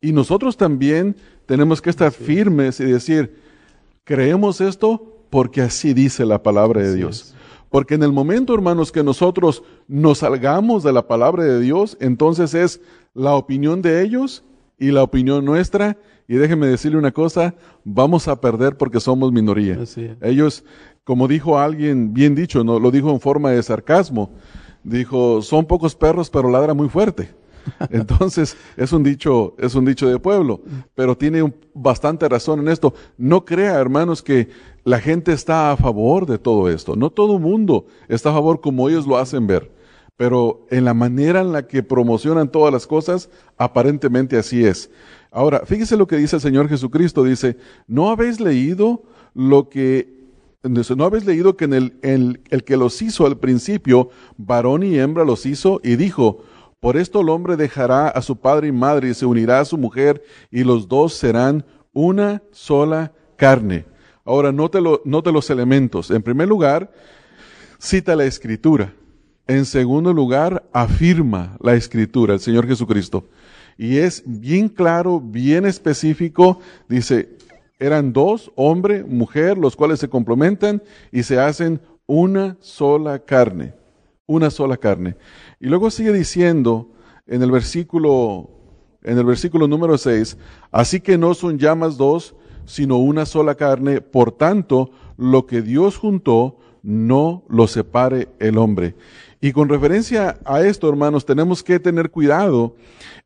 [0.00, 3.36] Y nosotros también tenemos que estar firmes y decir,
[4.04, 7.34] creemos esto porque así dice la palabra de Dios.
[7.70, 12.52] Porque en el momento, hermanos, que nosotros nos salgamos de la palabra de Dios, entonces
[12.54, 12.80] es
[13.14, 14.44] la opinión de ellos
[14.78, 15.96] y la opinión nuestra.
[16.26, 17.54] Y déjeme decirle una cosa,
[17.84, 19.78] vamos a perder porque somos minoría.
[20.20, 20.64] Ellos,
[21.04, 24.30] como dijo alguien bien dicho, no lo dijo en forma de sarcasmo,
[24.82, 27.30] dijo, son pocos perros pero ladra muy fuerte.
[27.90, 30.60] Entonces, es un dicho, es un dicho de pueblo,
[30.94, 32.94] pero tiene bastante razón en esto.
[33.16, 34.48] No crea, hermanos, que
[34.84, 36.96] la gente está a favor de todo esto.
[36.96, 39.70] No todo mundo está a favor como ellos lo hacen ver.
[40.16, 44.90] Pero en la manera en la que promocionan todas las cosas, aparentemente así es.
[45.30, 47.24] Ahora, fíjese lo que dice el Señor Jesucristo.
[47.24, 49.02] Dice, ¿no habéis leído
[49.34, 50.20] lo que
[50.62, 55.24] ¿No habéis leído que en el, el que los hizo al principio, varón y hembra
[55.24, 56.42] los hizo y dijo,
[56.80, 59.78] por esto el hombre dejará a su padre y madre y se unirá a su
[59.78, 63.86] mujer y los dos serán una sola carne.
[64.30, 64.80] Ahora, note,
[65.32, 66.08] los elementos.
[66.12, 66.92] En primer lugar,
[67.80, 68.94] cita la escritura.
[69.48, 73.28] En segundo lugar, afirma la escritura, el Señor Jesucristo.
[73.76, 76.60] Y es bien claro, bien específico.
[76.88, 77.38] Dice,
[77.80, 83.74] eran dos, hombre, mujer, los cuales se complementan y se hacen una sola carne.
[84.26, 85.16] Una sola carne.
[85.58, 86.92] Y luego sigue diciendo
[87.26, 88.48] en el versículo,
[89.02, 90.38] en el versículo número 6,
[90.70, 92.36] así que no son llamas dos,
[92.70, 98.94] sino una sola carne, por tanto, lo que Dios juntó, no lo separe el hombre.
[99.40, 102.76] Y con referencia a esto, hermanos, tenemos que tener cuidado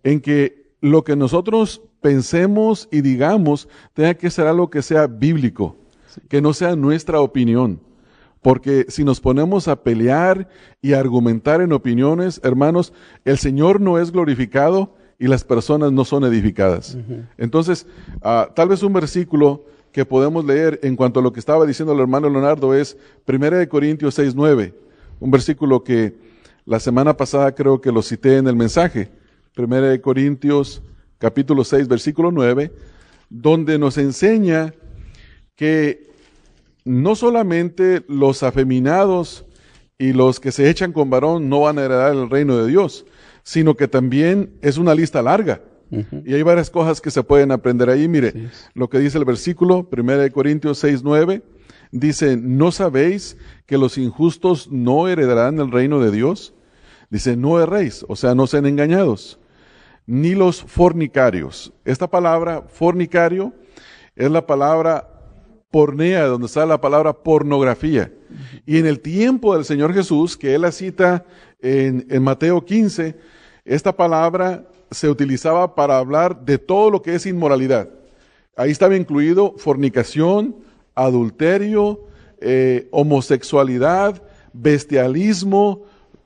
[0.02, 5.76] en que lo que nosotros pensemos y digamos tenga que ser algo que sea bíblico,
[6.28, 7.80] que no sea nuestra opinión.
[8.40, 10.48] Porque si nos ponemos a pelear
[10.80, 12.94] y a argumentar en opiniones, hermanos,
[13.26, 16.98] el Señor no es glorificado y las personas no son edificadas.
[17.38, 17.86] Entonces,
[18.20, 21.94] ah, tal vez un versículo que podemos leer en cuanto a lo que estaba diciendo
[21.94, 24.74] el hermano Leonardo es 1 Corintios 6, 9,
[25.20, 26.14] un versículo que
[26.66, 29.08] la semana pasada creo que lo cité en el mensaje.
[29.56, 30.82] 1 Corintios
[31.16, 32.70] capítulo 6, versículo 9,
[33.30, 34.74] donde nos enseña
[35.56, 36.10] que
[36.84, 39.46] no solamente los afeminados
[39.96, 43.06] y los que se echan con varón no van a heredar el reino de Dios,
[43.44, 45.60] sino que también es una lista larga.
[46.24, 48.08] Y hay varias cosas que se pueden aprender ahí.
[48.08, 51.42] Mire, lo que dice el versículo, 1 Corintios 6, 9,
[51.92, 56.54] dice, ¿no sabéis que los injustos no heredarán el reino de Dios?
[57.10, 59.38] Dice, no erréis, o sea, no sean engañados,
[60.06, 61.72] ni los fornicarios.
[61.84, 63.52] Esta palabra, fornicario,
[64.16, 65.08] es la palabra
[65.70, 68.12] pornea, donde está la palabra pornografía.
[68.66, 71.24] Y en el tiempo del Señor Jesús, que él la cita
[71.64, 73.16] en, Mateo 15,
[73.64, 77.88] esta palabra se utilizaba para hablar de todo lo que es inmoralidad.
[78.54, 80.56] Ahí estaba incluido fornicación,
[80.94, 82.00] adulterio,
[82.40, 84.22] eh, homosexualidad,
[84.52, 85.82] bestialismo,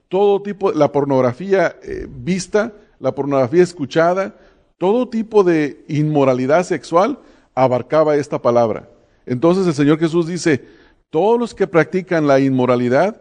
[0.09, 4.35] todo tipo, la pornografía eh, vista, la pornografía escuchada,
[4.77, 7.21] todo tipo de inmoralidad sexual
[7.55, 8.89] abarcaba esta palabra.
[9.25, 10.65] Entonces el Señor Jesús dice,
[11.11, 13.21] todos los que practican la inmoralidad,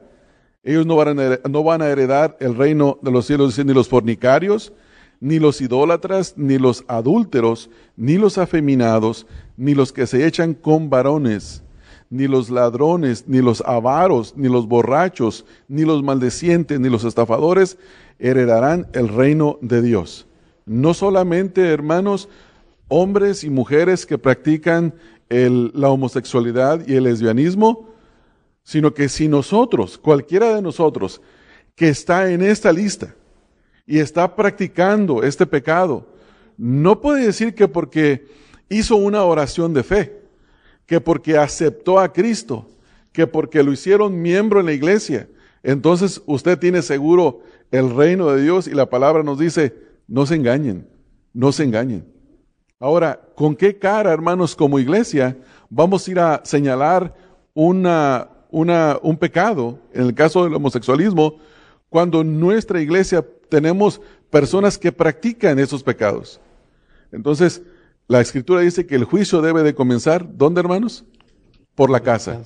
[0.67, 4.73] ellos no van, a, heredar el reino de los cielos, ni los fornicarios,
[5.21, 9.25] ni los idólatras, ni los adúlteros, ni los afeminados,
[9.55, 11.63] ni los que se echan con varones,
[12.09, 17.77] ni los ladrones, ni los avaros, ni los borrachos, ni los maldecientes, ni los estafadores
[18.19, 20.27] heredarán el reino de Dios.
[20.65, 22.27] No solamente, hermanos,
[22.89, 24.93] hombres y mujeres que practican
[25.29, 27.87] la homosexualidad y el lesbianismo,
[28.67, 31.21] sino que si nosotros, cualquiera de nosotros,
[31.73, 33.15] que está en esta lista
[33.85, 36.05] y está practicando este pecado,
[36.57, 38.27] no puede decir que porque
[38.67, 40.19] hizo una oración de fe,
[40.85, 42.67] que porque aceptó a Cristo,
[43.13, 45.29] que porque lo hicieron miembro en la iglesia,
[45.63, 47.39] entonces usted tiene seguro
[47.71, 49.75] el reino de Dios y la palabra nos dice,
[50.09, 50.89] no se engañen,
[51.31, 52.05] no se engañen.
[52.81, 55.37] Ahora, ¿con qué cara, hermanos, como iglesia,
[55.69, 57.15] vamos a ir a señalar
[57.53, 61.37] una, una, un pecado, en el caso del homosexualismo,
[61.89, 66.39] cuando en nuestra iglesia tenemos personas que practican esos pecados?
[67.11, 67.61] Entonces,
[68.07, 71.05] la escritura dice que el juicio debe de comenzar, ¿dónde, hermanos?
[71.75, 72.41] Por la casa.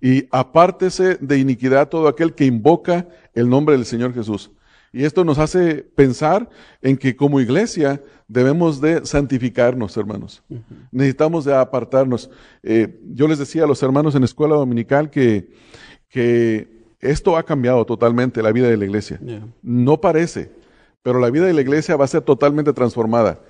[0.00, 4.50] Y apártese de iniquidad todo aquel que invoca el nombre del Señor Jesús.
[4.92, 6.48] Y esto nos hace pensar
[6.82, 10.42] en que como iglesia debemos de santificarnos, hermanos.
[10.90, 12.30] Necesitamos de apartarnos.
[12.62, 15.52] Eh, yo les decía a los hermanos en escuela dominical que,
[16.08, 16.68] que
[17.00, 19.20] esto ha cambiado totalmente la vida de la iglesia.
[19.62, 20.50] No parece,
[21.02, 23.40] pero la vida de la iglesia va a ser totalmente transformada.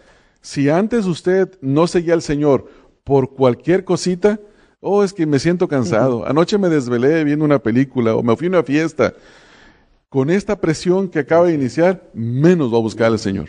[0.42, 2.66] Si antes usted no seguía al Señor
[3.02, 4.40] por cualquier cosita,
[4.80, 6.26] oh, es que me siento cansado.
[6.26, 9.14] Anoche me desvelé viendo una película o me fui a una fiesta
[10.10, 13.48] con esta presión que acaba de iniciar, menos va a buscar al Señor.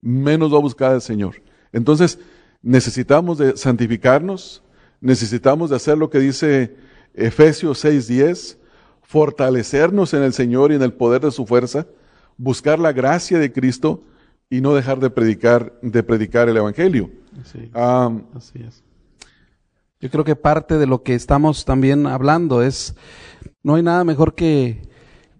[0.00, 1.42] Menos va a buscar al Señor.
[1.72, 2.20] Entonces,
[2.62, 4.62] necesitamos de santificarnos,
[5.00, 6.76] necesitamos de hacer lo que dice
[7.14, 8.58] Efesios 6:10,
[9.02, 11.86] fortalecernos en el Señor y en el poder de su fuerza,
[12.36, 14.04] buscar la gracia de Cristo
[14.48, 17.10] y no dejar de predicar, de predicar el Evangelio.
[17.42, 18.84] Así es.
[19.98, 22.94] Yo creo que parte de lo que estamos también hablando es,
[23.64, 24.94] no hay nada mejor que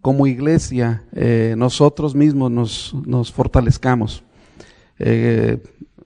[0.06, 4.22] como iglesia eh, nosotros mismos nos, nos fortalezcamos.
[5.00, 5.58] Eh,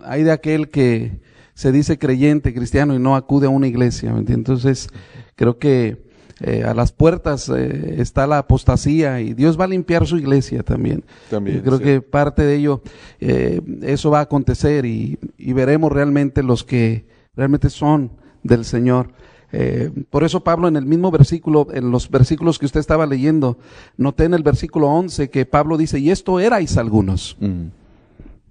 [0.03, 1.21] hay de aquel que
[1.53, 4.15] se dice creyente, cristiano y no acude a una iglesia.
[4.27, 4.89] Entonces,
[5.37, 6.03] creo que
[6.41, 11.05] eh, a las puertas está la apostasía y Dios va a limpiar su iglesia también.
[11.29, 12.81] también creo que parte de ello,
[13.19, 17.05] eso va a acontecer y, y veremos realmente los que
[17.37, 19.13] realmente son del Señor.
[19.53, 23.59] Eh, por eso Pablo en el mismo versículo, en los versículos que usted estaba leyendo,
[23.97, 27.37] noté en el versículo 11 que Pablo dice, y esto erais algunos.
[27.41, 27.80] Mm.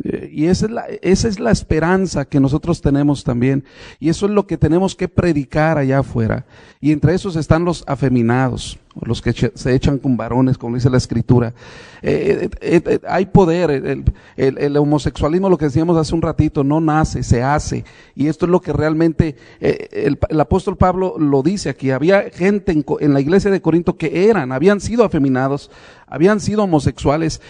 [0.04, 3.64] Eh, y esa es, la, esa es la esperanza que nosotros tenemos también.
[4.00, 6.46] Y eso es lo que tenemos que predicar allá afuera.
[6.80, 10.98] Y entre esos están los afeminados, los que se echan con varones, como dice la
[10.98, 11.54] escritura.
[12.02, 13.72] Eh, eh, hay poder.
[13.72, 14.06] El,
[14.38, 17.84] el, homosexualismo, lo que decíamos hace un ratito, no nace, se hace.
[18.16, 21.92] Y esto es lo que realmente el, apóstol Pablo lo dice aquí.
[21.92, 25.70] Había gente en, en la iglesia de Corinto que eran, habían sido afeminados,
[26.08, 27.42] habían sido homosexuales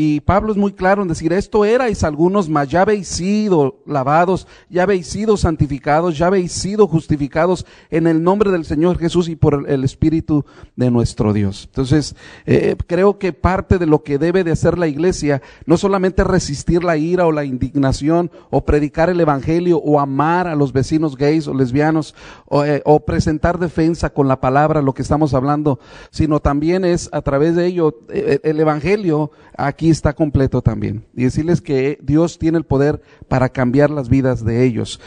[0.00, 4.46] y Pablo es muy claro en decir, esto erais algunos, mas ya habéis sido lavados,
[4.70, 9.34] ya habéis sido santificados, ya habéis sido justificados en el nombre del Señor Jesús y
[9.34, 10.44] por el Espíritu
[10.76, 11.64] de nuestro Dios.
[11.64, 12.14] Entonces,
[12.46, 16.84] eh, creo que parte de lo que debe de hacer la iglesia, no solamente resistir
[16.84, 21.48] la ira o la indignación, o predicar el Evangelio, o amar a los vecinos gays
[21.48, 22.14] o lesbianos,
[22.46, 25.80] o, eh, presentar defensa con la palabra, lo que estamos hablando,
[26.12, 31.04] sino también es a través de ello, eh, el Evangelio, aquí está completo también.
[31.14, 35.00] Y decirles que Dios tiene el poder para cambiar las vidas de ellos.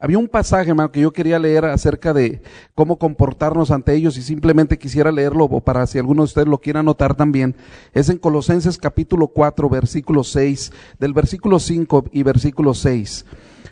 [0.00, 2.40] Había un pasaje, hermano, que yo quería leer acerca de
[2.74, 6.80] cómo comportarnos ante ellos y simplemente quisiera leerlo para si alguno de ustedes lo quiera
[6.80, 7.56] anotar también.
[7.92, 13.26] Es en Colosenses capítulo 4, versículo 6, del versículo 5 y versículo 6.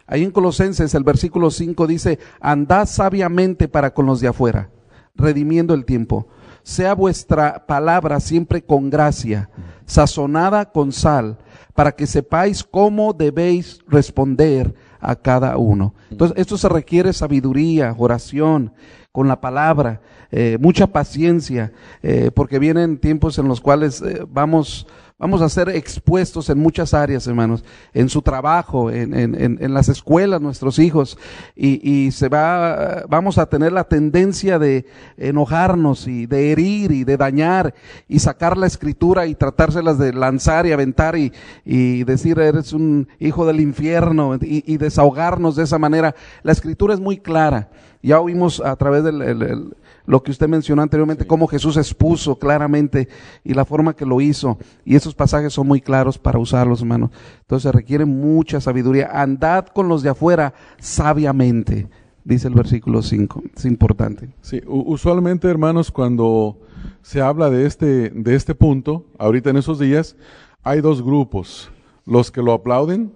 [0.09, 4.71] Ahí en Colosenses el versículo 5 dice, andad sabiamente para con los de afuera,
[5.15, 6.29] redimiendo el tiempo
[6.67, 9.49] sea vuestra palabra siempre con gracia,
[9.87, 11.39] sazonada con sal,
[11.75, 15.95] para que sepáis cómo debéis responder a cada uno.
[16.11, 18.73] Entonces, esto se requiere sabiduría, oración,
[19.13, 21.73] con la palabra, eh, mucha paciencia,
[22.03, 24.87] eh, porque vienen tiempos en los cuales eh, vamos
[25.19, 29.89] Vamos a ser expuestos en muchas áreas, hermanos, en su trabajo, en, en, en las
[29.89, 31.17] escuelas, nuestros hijos,
[31.55, 34.85] y, y, se va, vamos a tener la tendencia de
[35.17, 37.73] enojarnos y de herir y de dañar
[38.09, 41.33] y sacar la escritura y tratárselas de lanzar y aventar y,
[41.65, 46.15] y decir eres un hijo del infierno y, y, desahogarnos de esa manera.
[46.43, 47.71] La escritura es muy clara.
[48.07, 49.75] Ya oímos a través el,
[50.07, 53.09] lo que usted mencionó anteriormente, cómo Jesús expuso claramente
[53.43, 54.59] y la forma que lo hizo.
[54.85, 57.11] Y esos pasajes son muy claros para usarlos, hermano.
[57.41, 59.11] Entonces requiere mucha sabiduría.
[59.13, 61.89] Andad con los de afuera sabiamente,
[62.23, 63.43] dice el versículo 5.
[63.57, 64.29] Es importante.
[64.41, 66.61] Sí, usualmente, hermanos, cuando
[67.03, 70.15] se habla de este, de este punto, ahorita en esos días,
[70.63, 71.73] hay dos grupos,
[72.05, 73.13] los que lo aplauden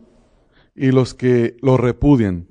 [0.74, 2.49] y los que lo repudian.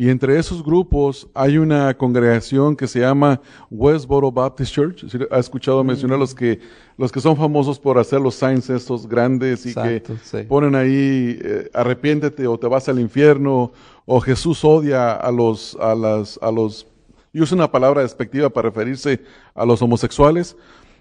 [0.00, 5.04] Y entre esos grupos hay una congregación que se llama Westboro Baptist Church.
[5.28, 6.60] ¿Ha escuchado mencionar los que,
[6.96, 10.04] los que son famosos por hacer los signs estos grandes y que
[10.46, 13.72] ponen ahí, eh, arrepiéntete o te vas al infierno,
[14.06, 16.86] o Jesús odia a los, a las, a los,
[17.32, 19.20] y usa una palabra despectiva para referirse
[19.52, 20.56] a los homosexuales.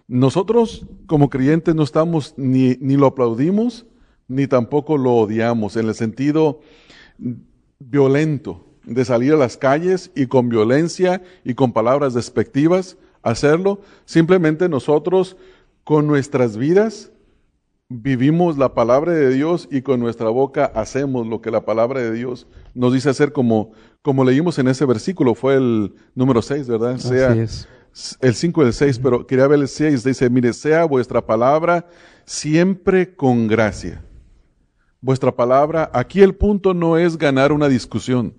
[0.07, 3.85] Nosotros como creyentes no estamos ni, ni lo aplaudimos,
[4.27, 6.61] ni tampoco lo odiamos en el sentido
[7.77, 13.81] violento de salir a las calles y con violencia y con palabras despectivas hacerlo.
[14.05, 15.37] Simplemente nosotros
[15.83, 17.11] con nuestras vidas
[17.89, 22.11] vivimos la palabra de Dios y con nuestra boca hacemos lo que la palabra de
[22.11, 23.71] Dios nos dice hacer como,
[24.01, 26.97] como leímos en ese versículo, fue el número 6, ¿verdad?
[26.97, 27.35] Sea
[28.21, 31.87] el 5 y el 6, pero quería ver el 6, dice, mire, sea vuestra palabra
[32.25, 34.03] siempre con gracia.
[35.01, 38.33] Vuestra palabra, aquí el punto no es ganar una discusión.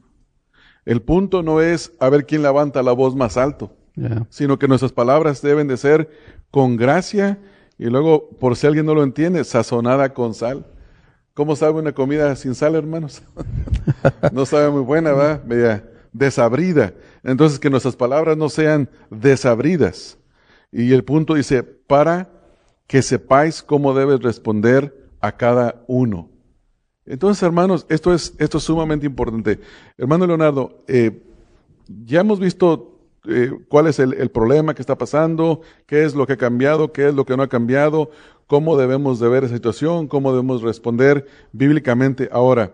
[0.89, 3.76] El punto no es a ver quién levanta la voz más alto,
[4.30, 6.09] sino que nuestras palabras deben de ser
[6.51, 7.39] con gracia
[7.76, 10.64] y luego, por si alguien no lo entiende, sazonada con sal.
[11.34, 13.22] ¿Cómo sabe una comida sin sal, hermanos?
[14.32, 15.43] no sabe muy buena, ¿va?
[15.47, 15.84] Media
[16.14, 16.95] desabrida.
[17.22, 20.16] Entonces, que nuestras palabras no sean desabridas.
[20.72, 22.30] Y el punto dice, para
[22.86, 26.30] que sepáis cómo debes responder a cada uno.
[27.09, 29.59] Entonces, hermanos, esto es, esto es sumamente importante.
[29.96, 31.22] Hermano Leonardo, eh,
[32.04, 36.26] ya hemos visto eh, cuál es el, el, problema que está pasando, qué es lo
[36.26, 38.11] que ha cambiado, qué es lo que no ha cambiado,
[38.46, 42.28] cómo debemos de ver esa situación, cómo debemos responder bíblicamente.
[42.30, 42.72] Ahora,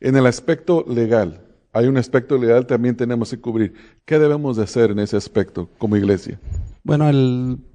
[0.00, 1.45] en el aspecto legal,
[1.76, 3.74] hay un aspecto legal también tenemos que cubrir.
[4.06, 6.40] ¿Qué debemos de hacer en ese aspecto como iglesia?
[6.82, 7.04] Bueno,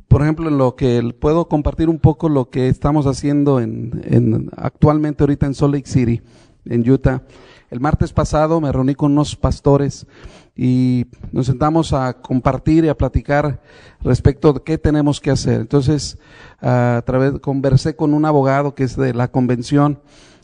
[0.08, 5.22] por ejemplo, lo que puedo compartir un poco lo que estamos haciendo en, en, actualmente
[5.22, 6.20] ahorita en Salt Lake City,
[6.66, 7.22] en Utah.
[7.70, 10.08] El martes pasado me reuní con unos pastores
[10.56, 13.62] y nos sentamos a compartir y a platicar
[14.02, 15.62] respecto de qué tenemos que hacer.
[15.62, 16.18] Entonces,
[16.60, 20.00] a través, conversé con un abogado que es de la convención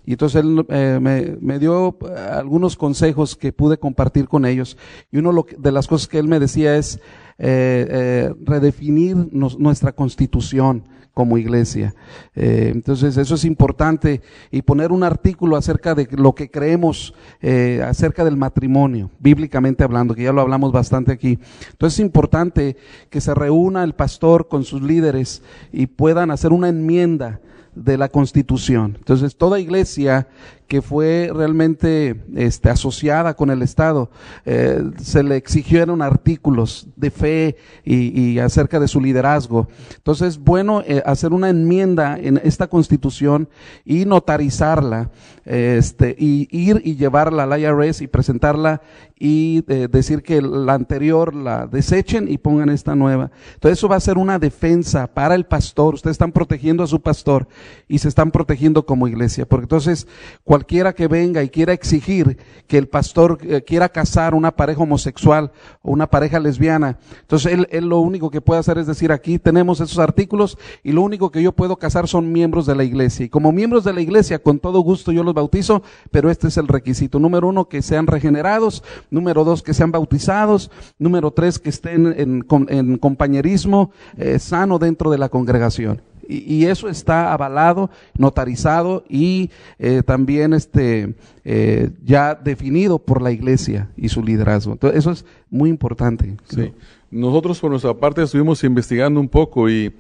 [0.08, 1.98] y entonces él eh, me, me, dio
[2.32, 4.78] algunos consejos que pude compartir con ellos.
[5.12, 7.02] Y uno de las cosas que él me decía es,
[7.40, 10.86] eh, eh, redefinir nuestra constitución
[11.18, 11.96] como iglesia.
[12.36, 17.82] Eh, entonces, eso es importante y poner un artículo acerca de lo que creemos eh,
[17.84, 21.40] acerca del matrimonio, bíblicamente hablando, que ya lo hablamos bastante aquí.
[21.72, 22.78] Entonces, es importante
[23.10, 25.42] que se reúna el pastor con sus líderes
[25.72, 27.40] y puedan hacer una enmienda
[27.84, 28.96] de la Constitución.
[28.98, 30.28] Entonces, toda iglesia
[30.68, 34.10] que fue realmente este, asociada con el Estado,
[34.46, 37.56] eh, se le exigieron artículos de fe
[37.86, 39.70] y, y, acerca de su liderazgo.
[39.96, 43.48] Entonces, bueno, eh, hacer una enmienda en esta Constitución
[43.86, 45.10] y notarizarla,
[45.46, 48.82] este, y ir y llevarla al IRS y presentarla
[49.20, 53.32] y eh, decir que la anterior la desechen y pongan esta nueva.
[53.56, 55.96] Entonces, eso va a ser una defensa para el pastor.
[55.96, 57.48] Ustedes están protegiendo a su pastor
[57.88, 60.08] y se están protegiendo como iglesia, porque entonces,
[60.44, 62.38] cualquiera que venga y quiera exigir
[62.68, 65.52] que el pastor eh, quiera casar una pareja homosexual
[65.82, 69.40] o una pareja lesbiana, entonces él, él, lo único que puede hacer es decir, aquí
[69.40, 73.26] tenemos esos artículos y lo único que yo puedo casar son miembros de la iglesia.
[73.26, 76.58] Y como miembros de la iglesia, con todo gusto yo los bautizo, pero este es
[76.58, 77.20] el requisito.
[77.20, 78.84] Número uno, que sean regenerados.
[79.10, 80.72] Número dos, que sean bautizados.
[81.00, 86.90] Número tres, que estén en, en compañerismo eh, sano dentro de la congregación y, eso
[86.90, 89.50] está avalado, notarizado y
[89.80, 94.74] eh, también este eh, ya definido por la iglesia y su liderazgo.
[94.74, 96.36] Entonces, eso es muy importante.
[96.50, 96.74] Sí.
[97.10, 99.94] Nosotros por nuestra parte estuvimos investigando un poco y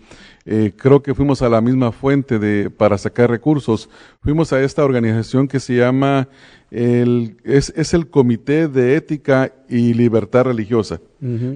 [0.45, 3.89] eh, creo que fuimos a la misma fuente de, para sacar recursos.
[4.22, 6.28] Fuimos a esta organización que se llama
[6.70, 10.99] el, es, es el Comité de Ética y Libertad Religiosa,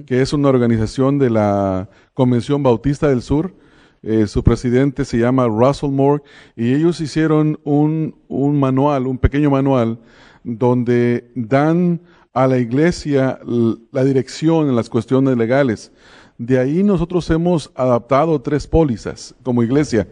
[0.06, 3.54] que es una organización de la Convención Bautista del Sur,
[4.02, 6.24] eh, su presidente se llama Russell Moore,
[6.56, 10.00] y ellos hicieron un, un manual, un pequeño manual,
[10.42, 12.00] donde dan
[12.32, 13.38] a la iglesia
[13.90, 15.92] la dirección en las cuestiones legales.
[16.38, 20.08] De ahí nosotros hemos adaptado tres pólizas como iglesia.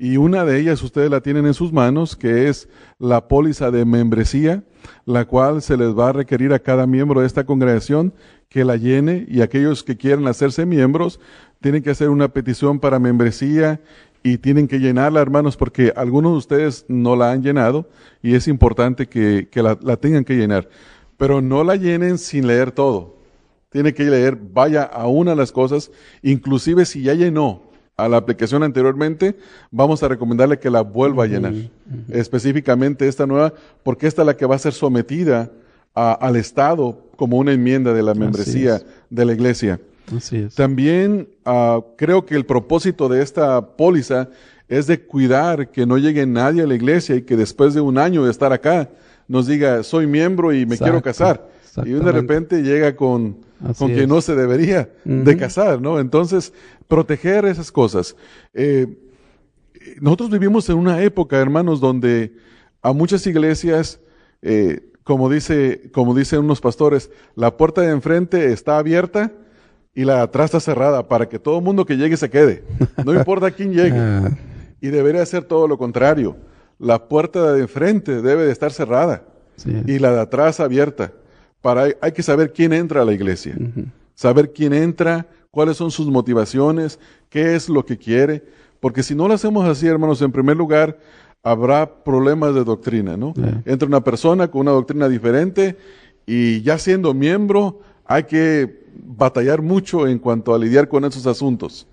[0.00, 2.68] Y una de ellas ustedes la tienen en sus manos, que es
[3.00, 4.62] la póliza de membresía,
[5.04, 8.14] la cual se les va a requerir a cada miembro de esta congregación
[8.48, 11.18] que la llene y aquellos que quieran hacerse miembros
[11.60, 13.80] tienen que hacer una petición para membresía
[14.22, 17.88] y tienen que llenarla, hermanos, porque algunos de ustedes no la han llenado
[18.22, 20.68] y es importante que, que la, la, tengan que llenar.
[21.18, 23.18] Pero no la llenen sin leer todo.
[23.70, 25.90] Tiene que leer, vaya a una de las cosas,
[26.22, 29.36] inclusive si ya llenó a la aplicación anteriormente,
[29.70, 31.52] vamos a recomendarle que la vuelva a llenar.
[32.08, 33.52] Específicamente esta nueva,
[33.82, 35.50] porque esta es la que va a ser sometida
[35.92, 39.80] al Estado como una enmienda de la membresía de la iglesia.
[40.16, 40.54] Así es.
[40.54, 44.28] También ah, creo que el propósito de esta póliza
[44.68, 47.98] es de cuidar que no llegue nadie a la iglesia y que después de un
[47.98, 48.88] año de estar acá
[49.28, 51.48] nos diga, soy miembro y me quiero casar.
[51.84, 53.36] Y de repente llega con,
[53.78, 56.00] con quien no se debería de casar, ¿no?
[56.00, 56.52] Entonces,
[56.88, 58.16] proteger esas cosas.
[58.54, 58.86] Eh,
[60.00, 62.34] nosotros vivimos en una época, hermanos, donde
[62.82, 64.00] a muchas iglesias,
[64.42, 69.32] eh, como, dice, como dicen unos pastores, la puerta de enfrente está abierta
[69.94, 72.64] y la de atrás está cerrada para que todo el mundo que llegue se quede.
[73.04, 73.98] No importa quién llegue.
[74.00, 74.30] Ah.
[74.80, 76.36] Y debería ser todo lo contrario.
[76.78, 79.24] La puerta de enfrente debe de estar cerrada
[79.86, 81.12] y la de atrás abierta.
[81.60, 83.56] Para, hay que saber quién entra a la iglesia.
[84.14, 86.98] Saber quién entra, cuáles son sus motivaciones,
[87.28, 88.44] qué es lo que quiere.
[88.80, 90.98] Porque si no lo hacemos así, hermanos, en primer lugar,
[91.42, 93.34] habrá problemas de doctrina, ¿no?
[93.64, 95.76] Entra una persona con una doctrina diferente
[96.26, 101.86] y ya siendo miembro hay que batallar mucho en cuanto a lidiar con esos asuntos.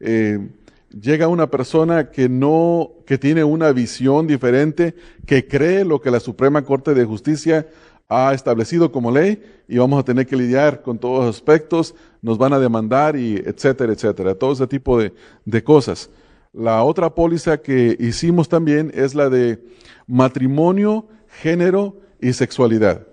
[0.00, 0.48] Eh,
[0.90, 4.94] llega una persona que no, que tiene una visión diferente,
[5.26, 7.66] que cree lo que la Suprema Corte de Justicia
[8.08, 12.38] ha establecido como ley y vamos a tener que lidiar con todos los aspectos, nos
[12.38, 15.12] van a demandar y etcétera, etcétera, todo ese tipo de,
[15.44, 16.10] de cosas.
[16.52, 19.62] La otra póliza que hicimos también es la de
[20.06, 23.06] matrimonio, género y sexualidad.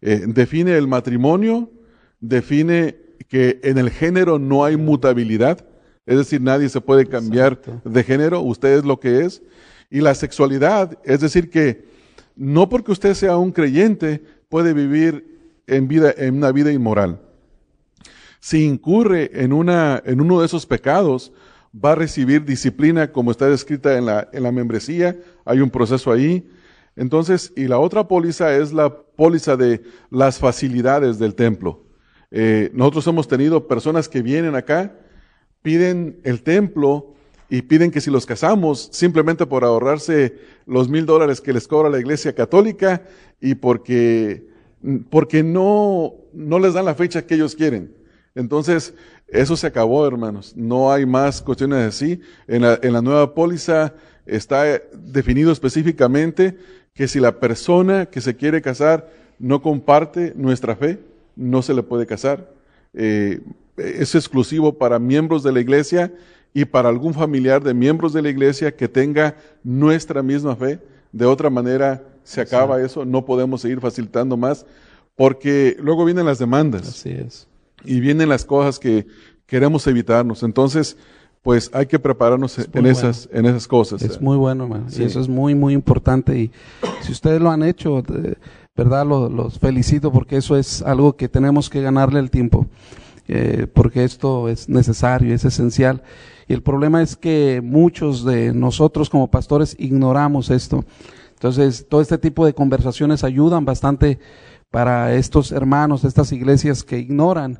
[0.00, 1.70] Eh, define el matrimonio,
[2.20, 2.96] define
[3.28, 5.66] que en el género no hay mutabilidad,
[6.08, 9.42] es decir, nadie se puede cambiar de género, usted es lo que es.
[9.90, 11.84] Y la sexualidad, es decir, que
[12.34, 17.20] no porque usted sea un creyente puede vivir en, vida, en una vida inmoral.
[18.40, 21.30] Si incurre en, una, en uno de esos pecados,
[21.74, 26.10] va a recibir disciplina como está descrita en la, en la membresía, hay un proceso
[26.10, 26.48] ahí.
[26.96, 31.84] Entonces, y la otra póliza es la póliza de las facilidades del templo.
[32.30, 34.94] Eh, nosotros hemos tenido personas que vienen acá,
[35.62, 37.14] piden el templo
[37.50, 41.88] y piden que si los casamos, simplemente por ahorrarse los mil dólares que les cobra
[41.88, 43.02] la iglesia católica
[43.40, 44.46] y porque,
[45.10, 47.94] porque no, no les dan la fecha que ellos quieren.
[48.34, 48.94] Entonces,
[49.28, 50.54] eso se acabó, hermanos.
[50.56, 52.20] No hay más cuestiones así.
[52.46, 53.94] En la, en la nueva póliza
[54.26, 56.56] está definido específicamente
[56.94, 60.98] que si la persona que se quiere casar no comparte nuestra fe,
[61.36, 62.50] no se le puede casar.
[62.92, 63.40] Eh,
[63.78, 66.12] es exclusivo para miembros de la iglesia
[66.54, 70.80] y para algún familiar de miembros de la iglesia que tenga nuestra misma fe.
[71.12, 74.66] De otra manera, se acaba eso, no podemos seguir facilitando más,
[75.16, 76.88] porque luego vienen las demandas.
[76.88, 77.48] Así es.
[77.84, 79.06] Y vienen las cosas que
[79.46, 80.42] queremos evitarnos.
[80.42, 80.96] Entonces,
[81.42, 84.02] pues hay que prepararnos en esas, en esas cosas.
[84.02, 84.86] Es muy bueno, hermano.
[84.94, 86.38] Y eso es muy, muy importante.
[86.38, 86.50] Y
[87.00, 88.02] si ustedes lo han hecho,
[88.76, 89.06] ¿verdad?
[89.06, 92.66] Los, felicito porque eso es algo que tenemos que ganarle el tiempo,
[93.28, 96.02] eh, porque esto es necesario, es esencial.
[96.48, 100.84] Y el problema es que muchos de nosotros como pastores ignoramos esto.
[101.34, 104.18] Entonces, todo este tipo de conversaciones ayudan bastante
[104.70, 107.58] para estos hermanos estas iglesias que ignoran,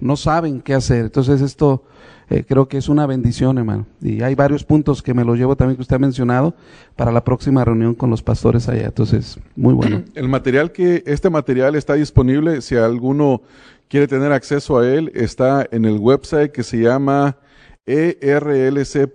[0.00, 1.06] no saben qué hacer.
[1.06, 1.84] Entonces, esto
[2.28, 3.86] eh, creo que es una bendición, hermano.
[4.00, 6.54] Y hay varios puntos que me los llevo también que usted ha mencionado
[6.96, 8.86] para la próxima reunión con los pastores allá.
[8.86, 10.02] Entonces, muy bueno.
[10.14, 13.42] El material que, este material está disponible, si alguno
[13.88, 17.38] quiere tener acceso a él, está en el website que se llama
[17.86, 19.14] erlc.com,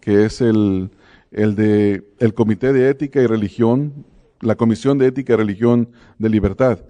[0.00, 0.90] que es el,
[1.30, 4.06] el de el Comité de Ética y Religión,
[4.40, 6.80] la Comisión de Ética y Religión de Libertad.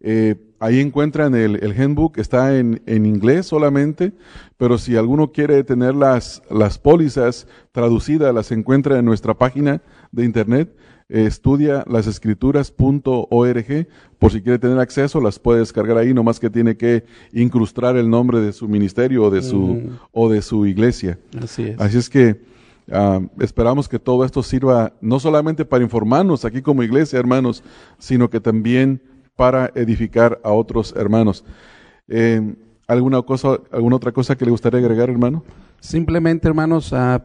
[0.00, 4.12] Eh, ahí encuentran el, el handbook, está en, en, inglés solamente,
[4.56, 9.80] pero si alguno quiere tener las, las pólizas traducidas, las encuentra en nuestra página
[10.12, 10.76] de internet,
[11.08, 13.86] estudia las escrituras.org,
[14.18, 18.08] por si quiere tener acceso, las puede descargar ahí, nomás que tiene que incrustar el
[18.08, 21.18] nombre de su ministerio o de su, o de su iglesia.
[21.42, 21.80] Así es.
[21.80, 22.40] Así es que
[22.90, 27.62] ah, esperamos que todo esto sirva no solamente para informarnos aquí como iglesia, hermanos,
[27.98, 29.00] sino que también
[29.36, 31.44] para edificar a otros hermanos.
[32.08, 32.54] Eh,
[32.86, 35.42] ¿Alguna cosa, alguna otra cosa que le gustaría agregar, hermano?
[35.80, 37.18] Simplemente, hermanos, uh,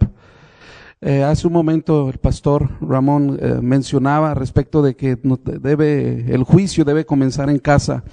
[1.01, 5.17] eh, hace un momento el pastor Ramón eh, mencionaba respecto de que
[5.61, 8.03] debe, el juicio debe comenzar en casa.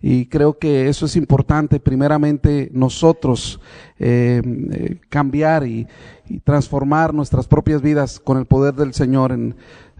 [0.00, 3.60] Y creo que eso es importante, primeramente nosotros
[3.98, 5.88] eh, cambiar y,
[6.28, 9.32] y, transformar nuestras propias vidas con el poder del Señor.
[9.32, 9.56] En,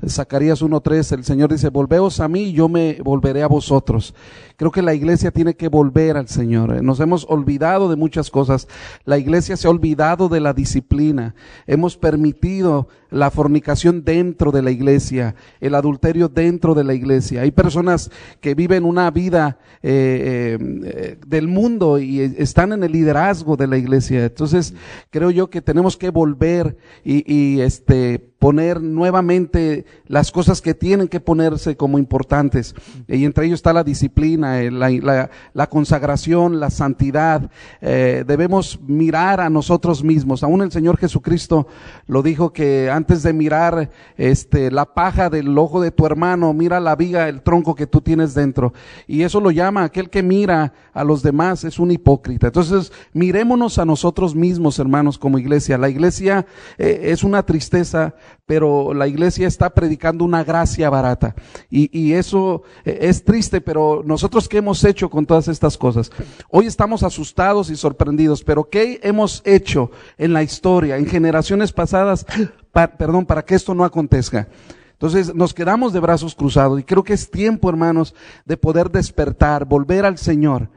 [0.06, 4.14] Zacarías 1.3, el Señor dice, volveos a mí yo me volveré a vosotros.
[4.56, 6.82] Creo que la iglesia tiene que volver al Señor.
[6.82, 8.68] Nos hemos olvidado de muchas cosas.
[9.04, 11.34] La iglesia se ha olvidado de la disciplina.
[11.66, 17.42] Hemos permitido la fornicación dentro de la iglesia, el adulterio dentro de la iglesia.
[17.42, 23.56] Hay personas que viven una vida eh, eh, del mundo y están en el liderazgo
[23.56, 24.24] de la iglesia.
[24.24, 24.74] Entonces,
[25.10, 31.18] creo yo que tenemos que volver y, este poner nuevamente las cosas que tienen que
[31.18, 32.74] ponerse como importantes.
[33.08, 37.50] Y entre ellos está la disciplina, eh, la, la, consagración, la santidad.
[37.80, 40.44] Debemos mirar a nosotros mismos.
[40.44, 41.66] Aún el Señor Jesucristo
[42.06, 46.78] lo dijo que antes de mirar este, la paja del ojo de tu hermano, mira
[46.80, 48.74] la viga, el tronco que tú tienes dentro.
[49.06, 52.48] Y eso lo llama aquel que mira a los demás es un hipócrita.
[52.48, 55.78] Entonces, mirémonos a nosotros mismos, hermanos, como iglesia.
[55.78, 56.44] La iglesia
[56.76, 58.14] eh, es una tristeza
[58.48, 61.34] pero la iglesia está predicando una gracia barata.
[61.68, 66.10] Y, eso eh, es triste, pero nosotros qué hemos hecho con todas estas cosas?
[66.48, 72.24] Hoy estamos asustados y sorprendidos, pero ¿qué hemos hecho en la historia, en generaciones pasadas,
[72.72, 74.48] perdón, para que esto no acontezca?
[74.92, 79.64] Entonces nos quedamos de brazos cruzados y creo que es tiempo, hermanos, de poder despertar,
[79.64, 80.68] volver al Señor.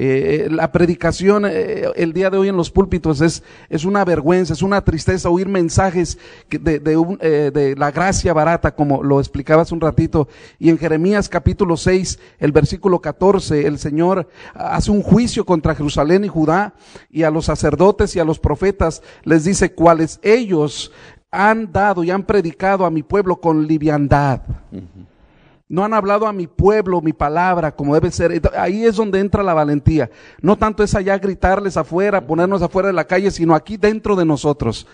[0.00, 4.04] Eh, eh, la predicación eh, el día de hoy en los púlpitos es, es una
[4.04, 6.18] vergüenza, es una tristeza oír mensajes
[6.48, 10.28] de, de, la gracia barata, como lo explicaba hace un ratito.
[10.58, 16.24] Y en Jeremías capítulo 6, el versículo 14, el Señor hace un juicio contra Jerusalén
[16.24, 16.74] y Judá
[17.10, 20.92] y a los sacerdotes y a los profetas les dice cuáles ellos
[21.30, 24.40] han dado y han predicado a mi pueblo con liviandad.
[25.68, 28.40] No han hablado a mi pueblo mi palabra como debe ser.
[28.56, 30.10] Ahí es donde entra la valentía.
[30.40, 34.24] No tanto es allá gritarles afuera, ponernos afuera de la calle, sino aquí dentro de
[34.24, 34.86] nosotros.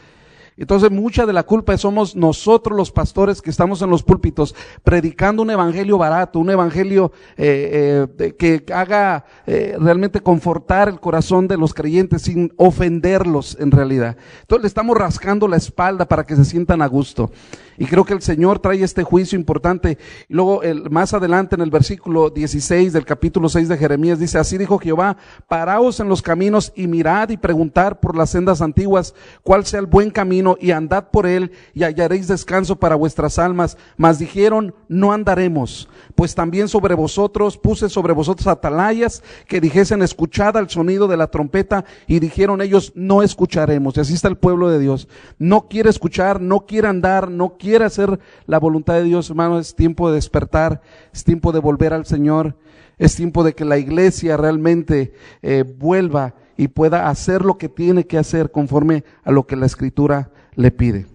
[0.56, 5.42] Entonces mucha de la culpa somos nosotros los pastores que estamos en los púlpitos predicando
[5.42, 11.56] un evangelio barato, un evangelio eh, eh, que haga eh, realmente confortar el corazón de
[11.56, 14.16] los creyentes sin ofenderlos en realidad.
[14.42, 17.32] Entonces le estamos rascando la espalda para que se sientan a gusto.
[17.78, 19.98] Y creo que el Señor trae este juicio importante.
[20.28, 24.58] Luego el, más adelante en el versículo 16 del capítulo 6 de Jeremías dice, así
[24.58, 25.16] dijo Jehová,
[25.48, 29.86] paraos en los caminos y mirad y preguntar por las sendas antiguas cuál sea el
[29.86, 33.76] buen camino y andad por él y hallaréis descanso para vuestras almas.
[33.96, 40.56] Mas dijeron, no andaremos, pues también sobre vosotros puse sobre vosotros atalayas que dijesen, escuchad
[40.56, 43.96] al sonido de la trompeta y dijeron ellos, no escucharemos.
[43.96, 45.08] Y así está el pueblo de Dios.
[45.38, 49.58] No quiere escuchar, no quiere andar, no quiere quiere hacer la voluntad de Dios, hermano,
[49.58, 50.82] es tiempo de despertar,
[51.14, 52.56] es tiempo de volver al Señor,
[52.98, 58.06] es tiempo de que la iglesia realmente eh, vuelva y pueda hacer lo que tiene
[58.06, 61.06] que hacer conforme a lo que la Escritura le pide.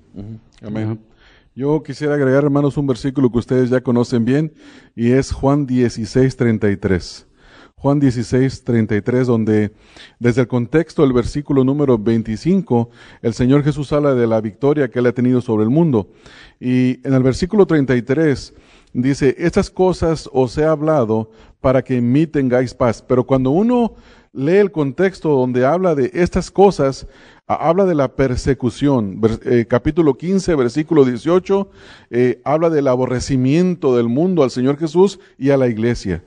[0.64, 1.00] Amén.
[1.56, 4.52] Yo quisiera agregar, hermanos, un versículo que ustedes ya conocen bien,
[4.95, 7.28] y es Juan 16, 33.
[7.80, 9.71] Juan 16, 33, donde
[10.19, 12.89] desde el contexto del versículo número 25,
[13.21, 16.09] el Señor Jesús habla de la victoria que Él ha tenido sobre el mundo.
[16.59, 18.53] Y en el versículo 33
[18.91, 23.01] dice, estas cosas os he hablado para que en mí tengáis paz.
[23.01, 23.93] Pero cuando uno
[24.34, 27.07] lee el contexto donde habla de estas cosas,
[27.47, 29.21] habla de la persecución.
[29.45, 31.71] Eh, capítulo 15, versículo 18,
[32.09, 36.21] eh, habla del aborrecimiento del mundo al Señor Jesús y a la iglesia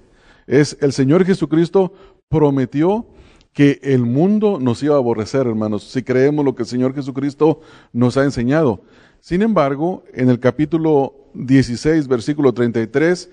[0.53, 1.95] es el Señor Jesucristo
[2.29, 3.07] prometió
[3.55, 7.61] que el mundo nos iba a aborrecer, hermanos, si creemos lo que el Señor Jesucristo
[7.95, 8.83] nos ha enseñado.
[9.21, 13.31] Sin embargo, en el capítulo 16, versículo 33,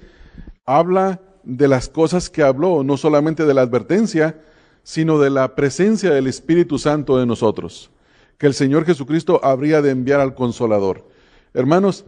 [0.65, 4.39] habla de las cosas que habló, no solamente de la advertencia,
[4.84, 7.91] sino de la presencia del Espíritu Santo de nosotros,
[8.38, 11.05] que el Señor Jesucristo habría de enviar al consolador.
[11.53, 12.05] Hermanos,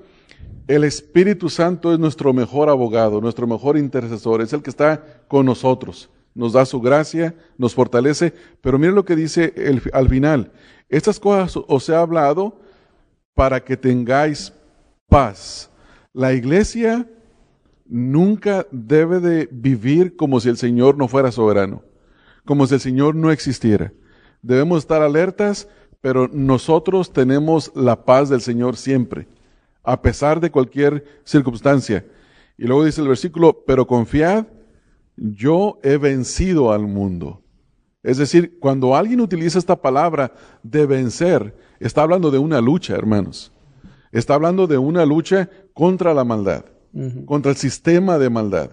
[0.75, 5.45] el Espíritu Santo es nuestro mejor abogado, nuestro mejor intercesor, es el que está con
[5.45, 9.53] nosotros, nos da su gracia, nos fortalece, pero miren lo que dice
[9.91, 10.53] al final,
[10.87, 12.57] estas cosas os he hablado
[13.33, 14.53] para que tengáis
[15.09, 15.69] paz.
[16.13, 17.05] La iglesia
[17.85, 21.83] nunca debe de vivir como si el Señor no fuera soberano,
[22.45, 23.91] como si el Señor no existiera.
[24.41, 25.67] Debemos estar alertas,
[25.99, 29.27] pero nosotros tenemos la paz del Señor siempre
[29.83, 32.05] a pesar de cualquier circunstancia.
[32.57, 34.45] Y luego dice el versículo, pero confiad,
[35.15, 37.41] yo he vencido al mundo.
[38.03, 43.51] Es decir, cuando alguien utiliza esta palabra de vencer, está hablando de una lucha, hermanos.
[44.11, 46.65] Está hablando de una lucha contra la maldad,
[47.25, 48.71] contra el sistema de maldad.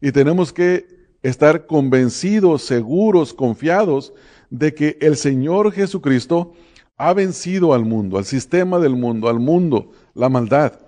[0.00, 0.86] Y tenemos que
[1.22, 4.14] estar convencidos, seguros, confiados
[4.48, 6.52] de que el Señor Jesucristo
[6.96, 10.80] ha vencido al mundo, al sistema del mundo, al mundo, la maldad.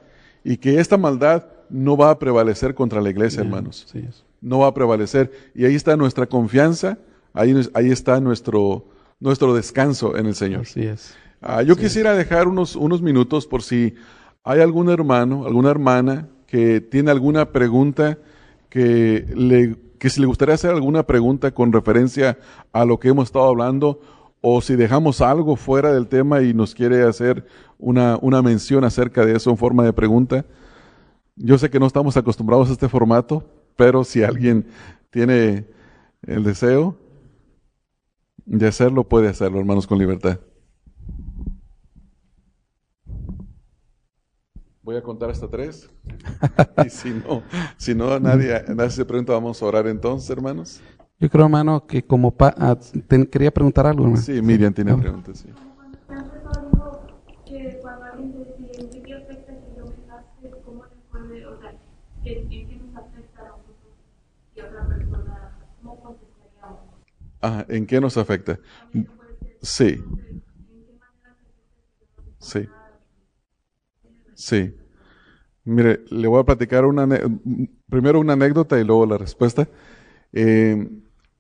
[0.45, 3.93] Y que esta maldad no va a prevalecer contra la iglesia, hermanos.
[4.41, 5.31] No va a prevalecer.
[5.55, 6.99] Y ahí está nuestra confianza,
[7.33, 8.87] ahí, ahí está nuestro,
[9.21, 10.63] nuestro descanso en el Señor.
[10.63, 11.15] Así es.
[11.41, 13.95] Ah, yo quisiera dejar unos, unos minutos por si
[14.45, 18.19] hay algún hermano, alguna hermana que tiene alguna pregunta
[18.69, 22.37] que le que si le gustaría hacer alguna pregunta con referencia
[22.73, 24.01] a lo que hemos estado hablando
[24.43, 27.47] o si dejamos algo fuera del tema y nos quiere hacer
[27.79, 30.45] una, una mención acerca de eso en forma de pregunta.
[31.37, 34.67] Yo sé que no estamos acostumbrados a este formato, pero si alguien
[35.11, 35.67] tiene
[36.27, 36.97] el deseo
[38.45, 40.41] de hacerlo, puede hacerlo, hermanos, con libertad.
[44.83, 45.89] Voy a contar hasta tres.
[46.85, 47.43] y si no,
[47.77, 50.81] si no nadie, nadie se pregunta, vamos a orar entonces, hermanos.
[51.23, 52.77] Yo creo, hermano, que como pa ah,
[53.31, 54.21] quería preguntar algo, hermano.
[54.21, 55.49] Sí, Miriam tiene preguntas, sí.
[67.41, 68.59] Ah, ¿en qué nos afecta?
[69.61, 70.05] Sí.
[72.41, 72.69] Sí.
[74.35, 74.75] Sí.
[75.65, 77.07] Mire, le voy a platicar una,
[77.89, 79.69] primero una anécdota y luego la respuesta.
[80.33, 80.89] Eh,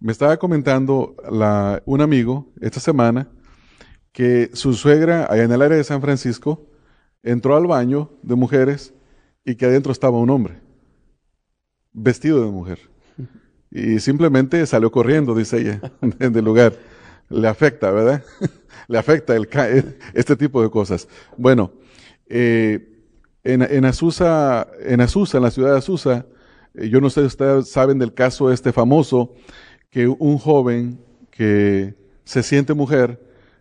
[0.02, 3.28] me estaba comentando la, un amigo esta semana
[4.10, 6.66] que su suegra, allá en el área de San Francisco,
[7.22, 8.94] entró al baño de mujeres
[9.44, 10.60] y que adentro estaba un hombre,
[11.92, 12.80] vestido de mujer.
[13.70, 16.74] Y simplemente salió corriendo, dice ella, del lugar.
[17.28, 18.24] Le afecta, ¿verdad?
[18.88, 19.48] Le afecta el,
[20.14, 21.06] este tipo de cosas.
[21.36, 21.72] Bueno,
[22.26, 22.88] eh,
[23.44, 26.26] en, en, Azusa, en Azusa, en la ciudad de Azusa,
[26.74, 29.34] eh, yo no sé si ustedes saben del caso este famoso,
[29.92, 30.98] que un joven
[31.30, 33.20] que se siente mujer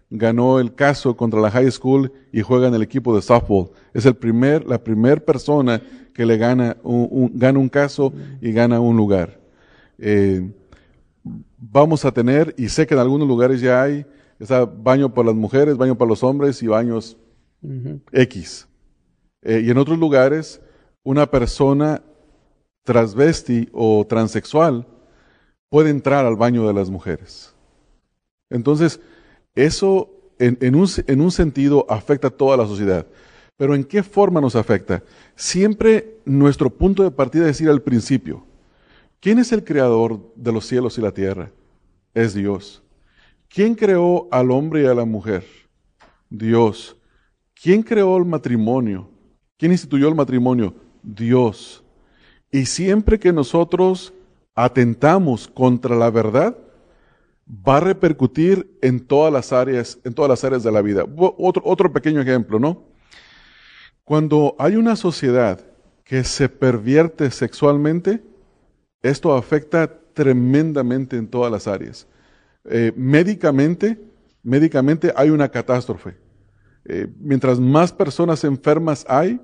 [0.09, 3.69] ganó el caso contra la high school y juega en el equipo de softball.
[3.93, 5.81] Es el primer, la primera persona
[6.13, 9.41] que le gana un, gana un caso y gana un lugar.
[9.97, 10.49] Eh,
[11.57, 14.05] vamos a tener, y sé que en algunos lugares ya hay,
[14.39, 17.17] está baño para las mujeres, baño para los hombres y baños
[18.13, 18.69] X.
[19.41, 20.61] Eh, y en otros lugares,
[21.03, 22.01] una persona
[22.85, 24.87] transvesti o transexual
[25.71, 27.55] puede entrar al baño de las mujeres.
[28.49, 28.99] Entonces,
[29.55, 30.85] eso en, un,
[31.21, 33.07] un, sentido afecta a toda la sociedad.
[33.55, 35.01] Pero ¿en qué forma nos afecta?
[35.33, 38.43] Siempre nuestro punto de partida es ir al principio.
[39.21, 41.49] ¿Quién es el creador de los cielos y la tierra?
[42.13, 42.83] Es Dios.
[43.47, 45.45] ¿Quién creó al hombre y a la mujer?
[46.29, 46.97] Dios.
[47.53, 49.09] ¿Quién creó el matrimonio?
[49.57, 50.73] ¿Quién instituyó el matrimonio?
[51.01, 51.81] Dios.
[52.51, 54.11] Y siempre que nosotros
[54.55, 56.57] atentamos contra la verdad,
[57.47, 61.05] va a repercutir en todas las áreas, en todas las áreas de la vida.
[61.15, 62.83] Otro, pequeño ejemplo, ¿no?
[64.03, 65.59] Cuando hay una sociedad
[66.03, 68.23] que se pervierte sexualmente,
[69.01, 72.07] esto afecta tremendamente en todas las áreas.
[72.65, 73.99] Eh, médicamente,
[74.43, 76.17] médicamente hay una catástrofe.
[76.85, 79.39] Eh, mientras más personas enfermas hay,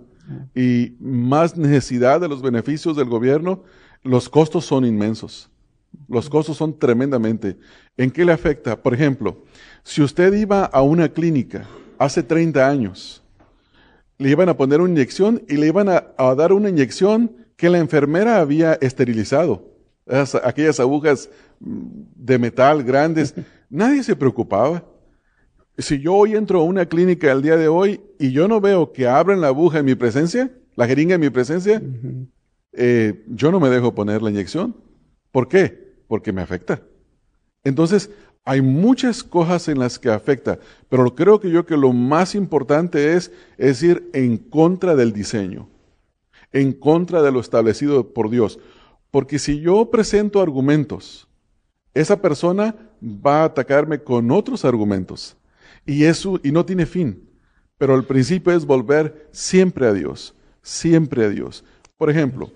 [0.53, 3.63] y más necesidad de los beneficios del gobierno,
[4.03, 5.49] los costos son inmensos.
[6.07, 7.57] Los costos son tremendamente.
[7.97, 8.81] ¿En qué le afecta?
[8.81, 9.43] Por ejemplo,
[9.83, 11.67] si usted iba a una clínica
[11.97, 13.23] hace 30 años,
[14.17, 17.79] le iban a poner una inyección y le iban a, dar una inyección que la
[17.79, 19.73] enfermera había esterilizado.
[20.43, 21.29] aquellas agujas
[21.59, 23.33] de metal grandes.
[23.69, 24.83] Nadie se preocupaba.
[25.77, 28.91] Si yo hoy entro a una clínica el día de hoy y yo no veo
[28.91, 31.81] que abren la aguja en mi presencia, la jeringa en mi presencia,
[32.73, 34.75] eh, yo no me dejo poner la inyección.
[35.31, 35.95] ¿Por qué?
[36.07, 36.81] Porque me afecta.
[37.63, 38.09] Entonces,
[38.45, 40.57] hay muchas cosas en las que afecta,
[40.87, 45.67] pero creo que yo que lo más importante es, es ir en contra del diseño,
[46.53, 48.57] en contra de lo establecido por Dios.
[49.11, 51.27] Porque si yo presento argumentos,
[51.93, 55.35] esa persona va a atacarme con otros argumentos.
[55.85, 57.27] Y eso, y no tiene fin.
[57.77, 61.63] Pero el principio es volver siempre a Dios, siempre a Dios.
[61.97, 62.51] Por ejemplo,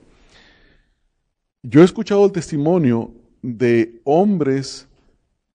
[1.64, 3.12] yo he escuchado el testimonio
[3.42, 4.88] de hombres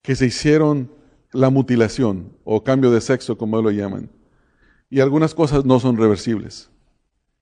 [0.03, 0.91] que se hicieron
[1.33, 4.11] la mutilación o cambio de sexo, como lo llaman.
[4.91, 6.71] Y algunas cosas no son reversibles.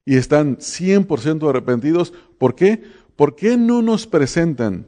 [0.05, 2.13] Y están 100% arrepentidos.
[2.39, 2.83] ¿Por qué?
[3.17, 4.87] ¿Por qué no nos presentan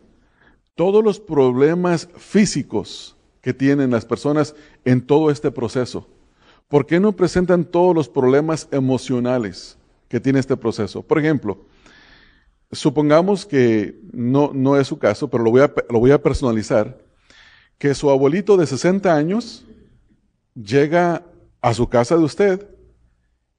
[0.74, 4.54] todos los problemas físicos que tienen las personas
[4.84, 6.08] en todo este proceso?
[6.68, 9.78] ¿Por qué no presentan todos los problemas emocionales
[10.08, 11.02] que tiene este proceso?
[11.02, 11.66] Por ejemplo,
[12.72, 16.98] supongamos que no, es su caso, pero lo voy, a, personalizar,
[17.78, 19.64] que su abuelito de 60 años
[20.54, 21.24] llega
[21.60, 22.68] a su casa de usted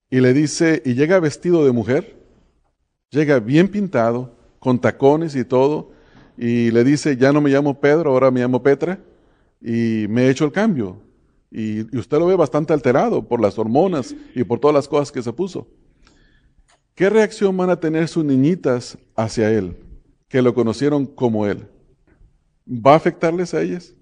[0.09, 2.17] y le dice, y llega vestido de mujer,
[3.09, 5.91] llega bien pintado, con tacones y todo,
[6.37, 8.99] y le dice, ya no me llamo Pedro, ahora me llamo Petra,
[9.61, 11.01] y me he hecho el cambio.
[11.49, 15.23] Y usted lo ve bastante alterado por las hormonas y por todas las cosas que
[15.23, 15.67] se puso.
[16.97, 19.77] ¿Qué reacción van a tener sus niñitas hacia él,
[20.27, 21.67] que lo conocieron como él?
[22.67, 23.93] ¿Va a afectarles a ellas?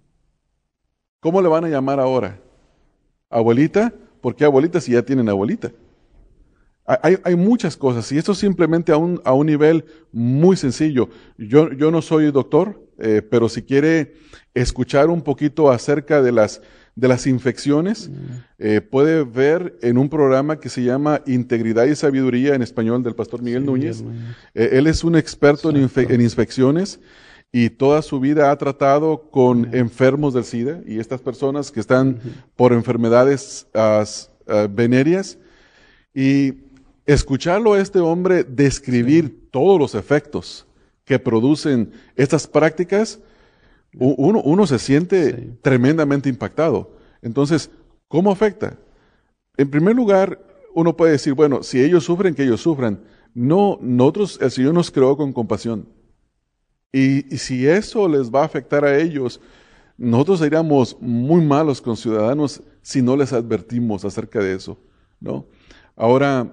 [1.19, 2.39] ¿Cómo le van a llamar ahora?
[3.29, 3.93] ¿Abuelita?
[4.21, 5.73] ¿Por qué abuelita si ya tienen abuelita?
[6.85, 9.83] Hay, muchas cosas y esto simplemente a un, a un nivel
[10.13, 11.09] muy sencillo.
[11.37, 14.13] Yo, yo no soy doctor, eh, pero si quiere
[14.53, 16.61] escuchar un poquito acerca de las,
[16.95, 18.09] de las infecciones,
[18.57, 23.15] eh, puede ver en un programa que se llama Integridad y Sabiduría en español del
[23.15, 24.03] pastor Miguel Núñez.
[24.53, 27.01] Eh, él es un experto en, en, infecciones
[27.51, 32.19] y toda su vida ha tratado con enfermos del SIDA y estas personas que están
[32.55, 35.37] por enfermedades uh, venéreas.
[36.13, 36.53] Y
[37.05, 40.65] escucharlo a este hombre describir todos los efectos
[41.03, 43.19] que producen estas prácticas,
[43.99, 45.53] uno, uno se siente sí.
[45.61, 46.91] tremendamente impactado.
[47.21, 47.69] Entonces,
[48.07, 48.77] ¿cómo afecta?
[49.57, 50.39] En primer lugar,
[50.73, 53.01] uno puede decir, bueno, si ellos sufren, que ellos sufran.
[53.33, 55.87] No, nosotros, el Señor nos creó con compasión.
[56.91, 59.41] Y, y si eso les va a afectar a ellos,
[59.97, 64.77] nosotros seríamos muy malos con ciudadanos si no les advertimos acerca de eso,
[65.19, 65.45] ¿no?
[65.95, 66.51] Ahora,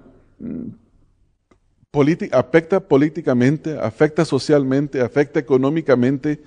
[2.32, 6.40] afecta políticamente, afecta socialmente, afecta económicamente,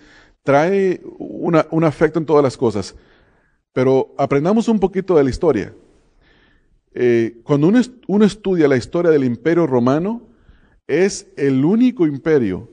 [0.46, 2.96] trae una, un afecto en todas las cosas.
[3.74, 5.74] Pero aprendamos un poquito de la historia.
[6.94, 10.22] Eh, cuando uno, uno, estudia la historia del imperio romano,
[10.88, 12.70] es el único imperio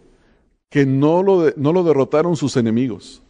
[0.69, 3.23] que no lo, de, no lo derrotaron sus enemigos.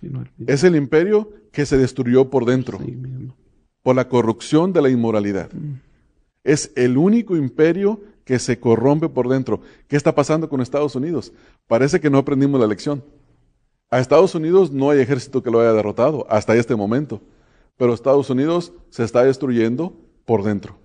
[0.00, 2.96] Sí, no, es el imperio que se destruyó por dentro, sí,
[3.82, 5.52] por la corrupción de la inmoralidad.
[5.52, 5.80] Mm.
[6.42, 9.60] Es el único imperio que se corrompe por dentro.
[9.88, 11.32] ¿Qué está pasando con Estados Unidos?
[11.66, 13.02] Parece que no aprendimos la lección.
[13.90, 17.20] A Estados Unidos no hay ejército que lo haya derrotado hasta este momento,
[17.76, 20.78] pero Estados Unidos se está destruyendo por dentro.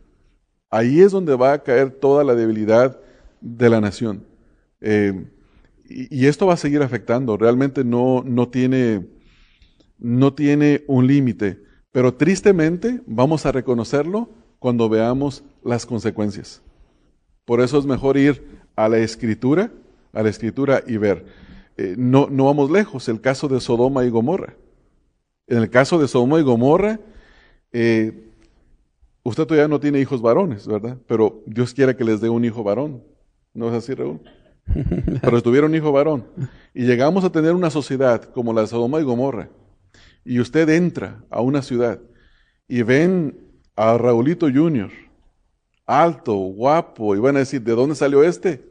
[0.70, 3.00] Ahí es donde va a caer toda la debilidad
[3.42, 4.26] de la nación.
[4.82, 5.28] Eh,
[5.90, 7.38] y, y, esto va a seguir afectando.
[7.38, 9.08] Realmente no, no, tiene,
[9.98, 11.64] no tiene un límite.
[11.92, 14.30] Pero tristemente vamos a reconocerlo
[14.60, 16.62] cuando veamos las consecuencias.
[17.46, 19.72] Por eso es mejor ir a la escritura,
[20.14, 21.26] a la escritura y ver.
[21.82, 24.58] Eh, no, no vamos lejos, el caso de Sodoma y Gomorra.
[25.48, 27.00] En el caso de Sodoma y Gomorra,
[27.72, 28.22] eh,
[29.24, 30.98] usted todavía no tiene hijos varones, ¿verdad?
[31.08, 33.02] Pero Dios quiere que les dé un hijo varón.
[33.54, 34.20] ¿No es así, Raúl?
[35.22, 36.26] Pero tuvieron un hijo varón.
[36.74, 39.48] Y llegamos a tener una sociedad como la de Sodoma y Gomorra.
[40.26, 42.02] Y usted entra a una ciudad
[42.68, 43.40] y ven
[43.78, 44.92] a Raulito Jr.,
[45.86, 48.68] alto, guapo, y van a decir, ¿de dónde salió este?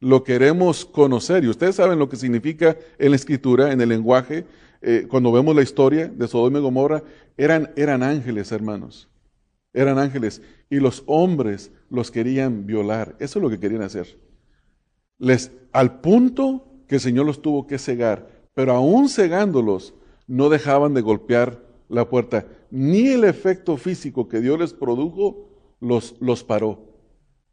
[0.00, 1.44] Lo queremos conocer.
[1.44, 4.44] Y ustedes saben lo que significa en la escritura, en el lenguaje,
[4.82, 7.02] eh, cuando vemos la historia de Sodoma y Gomorra,
[7.36, 9.08] eran, eran ángeles, hermanos.
[9.72, 10.42] Eran ángeles.
[10.70, 13.16] Y los hombres los querían violar.
[13.18, 14.18] Eso es lo que querían hacer.
[15.18, 18.28] Les, al punto que el Señor los tuvo que cegar.
[18.54, 19.94] Pero aún cegándolos,
[20.26, 25.48] no dejaban de golpear la puerta ni el efecto físico que Dios les produjo
[25.80, 26.85] los, los paró.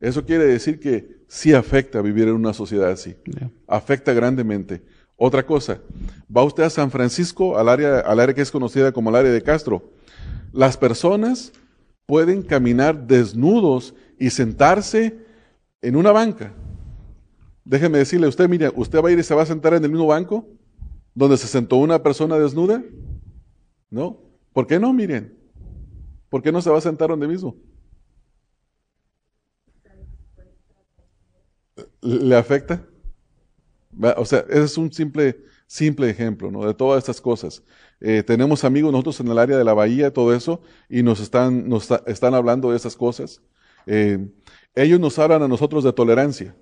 [0.03, 3.15] Eso quiere decir que sí afecta vivir en una sociedad así.
[3.23, 3.49] Yeah.
[3.67, 4.83] Afecta grandemente.
[5.15, 5.79] Otra cosa,
[6.29, 9.31] va usted a San Francisco, al área, al área que es conocida como el área
[9.31, 9.93] de Castro.
[10.51, 11.53] Las personas
[12.05, 15.19] pueden caminar desnudos y sentarse
[15.81, 16.51] en una banca.
[17.63, 19.89] Déjeme decirle, usted, mire, ¿usted va a ir y se va a sentar en el
[19.89, 20.45] mismo banco
[21.15, 22.83] donde se sentó una persona desnuda?
[23.89, 24.19] No.
[24.51, 25.33] ¿Por qué no, miren?
[26.27, 27.55] ¿Por qué no se va a sentar donde mismo?
[32.03, 32.85] ¿Le afecta?
[34.17, 36.65] O sea, ese es un simple, simple ejemplo ¿no?
[36.65, 37.63] de todas estas cosas.
[38.01, 41.69] Eh, tenemos amigos nosotros en el área de la bahía, todo eso, y nos están,
[41.69, 43.41] nos están hablando de esas cosas.
[43.85, 44.27] Eh,
[44.75, 46.55] ellos nos hablan a nosotros de tolerancia,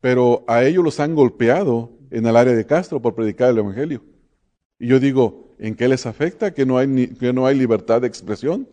[0.00, 4.02] pero a ellos los han golpeado en el área de Castro por predicar el Evangelio.
[4.78, 6.54] Y yo digo, ¿En qué les afecta?
[6.54, 8.68] ¿Que no, hay, ¿Que no hay libertad de expresión?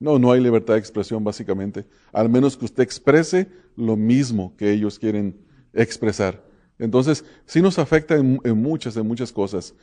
[0.00, 4.70] No, no hay libertad de expresión básicamente, al menos que usted exprese lo mismo que
[4.70, 5.36] ellos quieren
[5.72, 6.44] expresar.
[6.78, 9.74] Entonces, sí nos afecta en, muchas, en muchas cosas.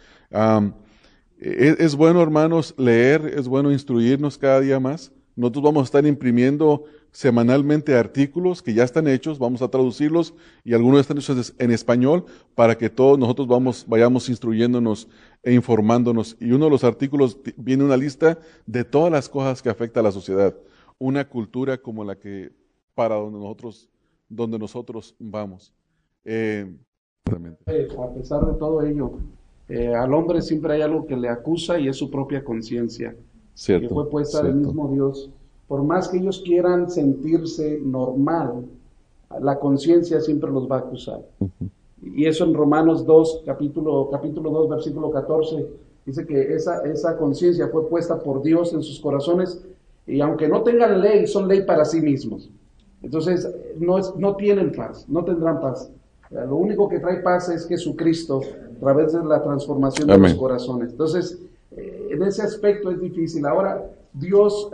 [1.37, 5.11] Es, es, bueno, hermanos, leer, es bueno instruirnos cada día más.
[5.35, 6.85] Nosotros vamos a estar imprimiendo
[7.15, 10.33] semanalmente artículos que ya están hechos, vamos a traducirlos
[10.65, 15.07] y algunos están hechos en español para que todos nosotros vamos, vayamos instruyéndonos
[15.41, 16.35] e informándonos.
[16.41, 20.03] Y uno de los artículos viene una lista de todas las cosas que afecta a
[20.03, 20.57] la sociedad.
[20.99, 22.51] Una cultura como la que
[22.93, 23.89] para donde nosotros,
[24.27, 25.71] donde nosotros vamos.
[26.25, 26.69] Eh,
[27.27, 29.19] a pesar de todo ello,
[29.69, 33.15] eh, al hombre siempre hay algo que le acusa y es su propia conciencia.
[33.65, 35.31] que fue puesta del mismo Dios,
[35.67, 38.65] por más que ellos quieran sentirse normal,
[39.39, 41.21] la conciencia siempre los va a acusar.
[42.01, 45.67] Y eso en Romanos 2, capítulo, capítulo 2, versículo 14,
[46.05, 49.63] dice que esa, esa conciencia fue puesta por Dios en sus corazones
[50.05, 52.49] y aunque no tengan ley, son ley para sí mismos.
[53.01, 53.47] Entonces,
[53.77, 55.91] no, no tienen paz, no tendrán paz.
[56.31, 58.41] Lo único que trae paz es Jesucristo
[58.75, 60.91] a través de la transformación de los corazones.
[60.91, 61.39] Entonces,
[61.71, 63.45] eh, en ese aspecto es difícil.
[63.45, 63.83] Ahora,
[64.17, 64.71] Dios,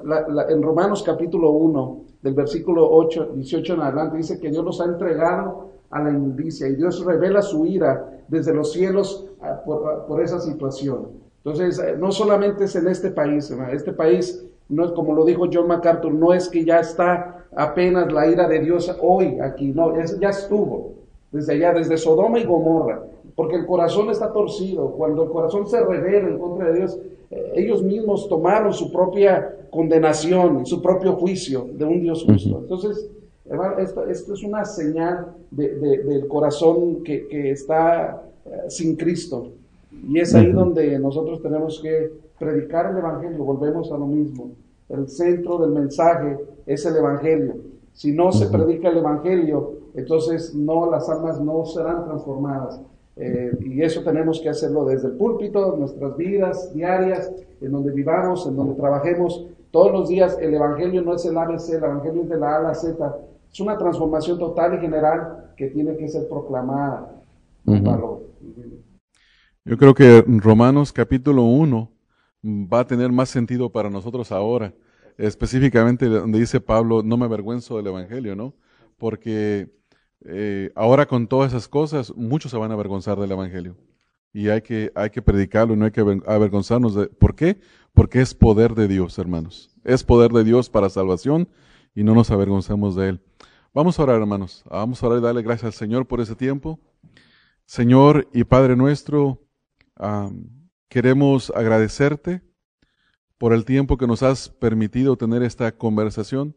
[0.49, 4.85] en Romanos capítulo 1, del versículo 8, 18 en adelante, dice que Dios los ha
[4.85, 10.21] entregado a la inmundicia y Dios revela su ira desde los cielos ah, por, por
[10.21, 11.07] esa situación.
[11.43, 15.67] Entonces, eh, no solamente es en este país, este país, no como lo dijo John
[15.67, 20.29] MacArthur, no es que ya está apenas la ira de Dios hoy aquí, no, ya
[20.29, 20.93] estuvo
[21.31, 23.03] desde allá, desde Sodoma y Gomorra,
[23.35, 24.91] porque el corazón está torcido.
[24.91, 26.99] Cuando el corazón se revela en contra de Dios,
[27.55, 32.59] ellos mismos tomaron su propia condenación, su propio juicio de un Dios justo.
[32.59, 33.09] Entonces,
[33.49, 39.51] hermano, esto, es una señal del corazón que, está eh, sin Cristo.
[40.07, 44.51] Y es ahí donde nosotros tenemos que predicar el Evangelio, volvemos a lo mismo.
[44.89, 47.55] El centro del mensaje es el Evangelio.
[47.93, 52.81] Si no se predica el Evangelio, entonces no, las almas no serán transformadas.
[53.15, 58.45] Eh, y eso tenemos que hacerlo desde el púlpito, nuestras vidas diarias, en donde vivamos,
[58.47, 59.45] en donde trabajemos.
[59.71, 62.57] Todos los días el Evangelio no es el ABC, el Evangelio es de la A
[62.57, 63.17] a la Z.
[63.51, 67.21] Es una transformación total y general que tiene que ser proclamada.
[69.63, 71.91] Yo creo que Romanos capítulo 1
[72.43, 74.73] va a tener más sentido para nosotros ahora,
[75.17, 78.55] específicamente donde dice Pablo, no me avergüenzo del Evangelio, ¿no?
[78.97, 79.69] Porque
[80.25, 83.75] eh, ahora con todas esas cosas, muchos se van a avergonzar del Evangelio.
[84.33, 86.95] Y hay que, hay que predicarlo y no hay que avergonzarnos.
[86.95, 87.59] De, ¿Por qué?
[87.93, 89.75] Porque es poder de Dios, hermanos.
[89.83, 91.49] Es poder de Dios para salvación
[91.93, 93.21] y no nos avergonzamos de Él.
[93.73, 94.63] Vamos a orar, hermanos.
[94.69, 96.79] Vamos a orar y darle gracias al Señor por ese tiempo.
[97.65, 99.41] Señor y Padre nuestro,
[100.89, 102.41] queremos agradecerte
[103.37, 106.55] por el tiempo que nos has permitido tener esta conversación.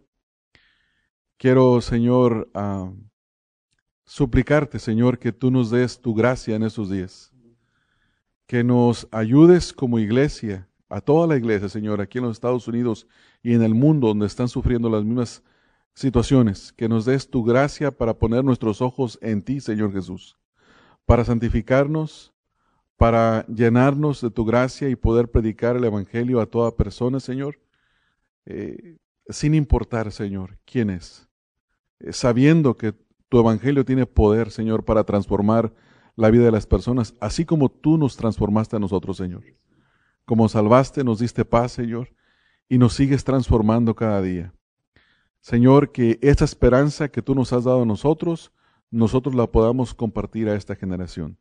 [1.37, 2.51] Quiero, Señor,
[4.05, 7.33] suplicarte, Señor, que tú nos des tu gracia en estos días.
[8.47, 13.07] Que nos ayudes como iglesia, a toda la iglesia, Señor, aquí en los Estados Unidos
[13.43, 15.43] y en el mundo donde están sufriendo las mismas
[15.95, 16.73] situaciones.
[16.73, 20.37] Que nos des tu gracia para poner nuestros ojos en ti, Señor Jesús.
[21.07, 22.33] Para santificarnos,
[22.97, 27.59] para llenarnos de tu gracia y poder predicar el Evangelio a toda persona, Señor.
[28.47, 28.99] Eh,
[29.29, 31.29] sin importar, Señor, quién es.
[32.01, 32.95] Eh, sabiendo que
[33.35, 35.73] tu evangelio tiene poder, Señor, para transformar
[36.15, 39.43] la vida de las personas, así como tú nos transformaste a nosotros, Señor.
[40.25, 42.15] Como salvaste, nos diste paz, Señor,
[42.69, 44.55] y nos sigues transformando cada día.
[45.41, 48.53] Señor, que esta esperanza que tú nos has dado a nosotros,
[48.93, 51.37] nosotros la podamos compartir a esta generación.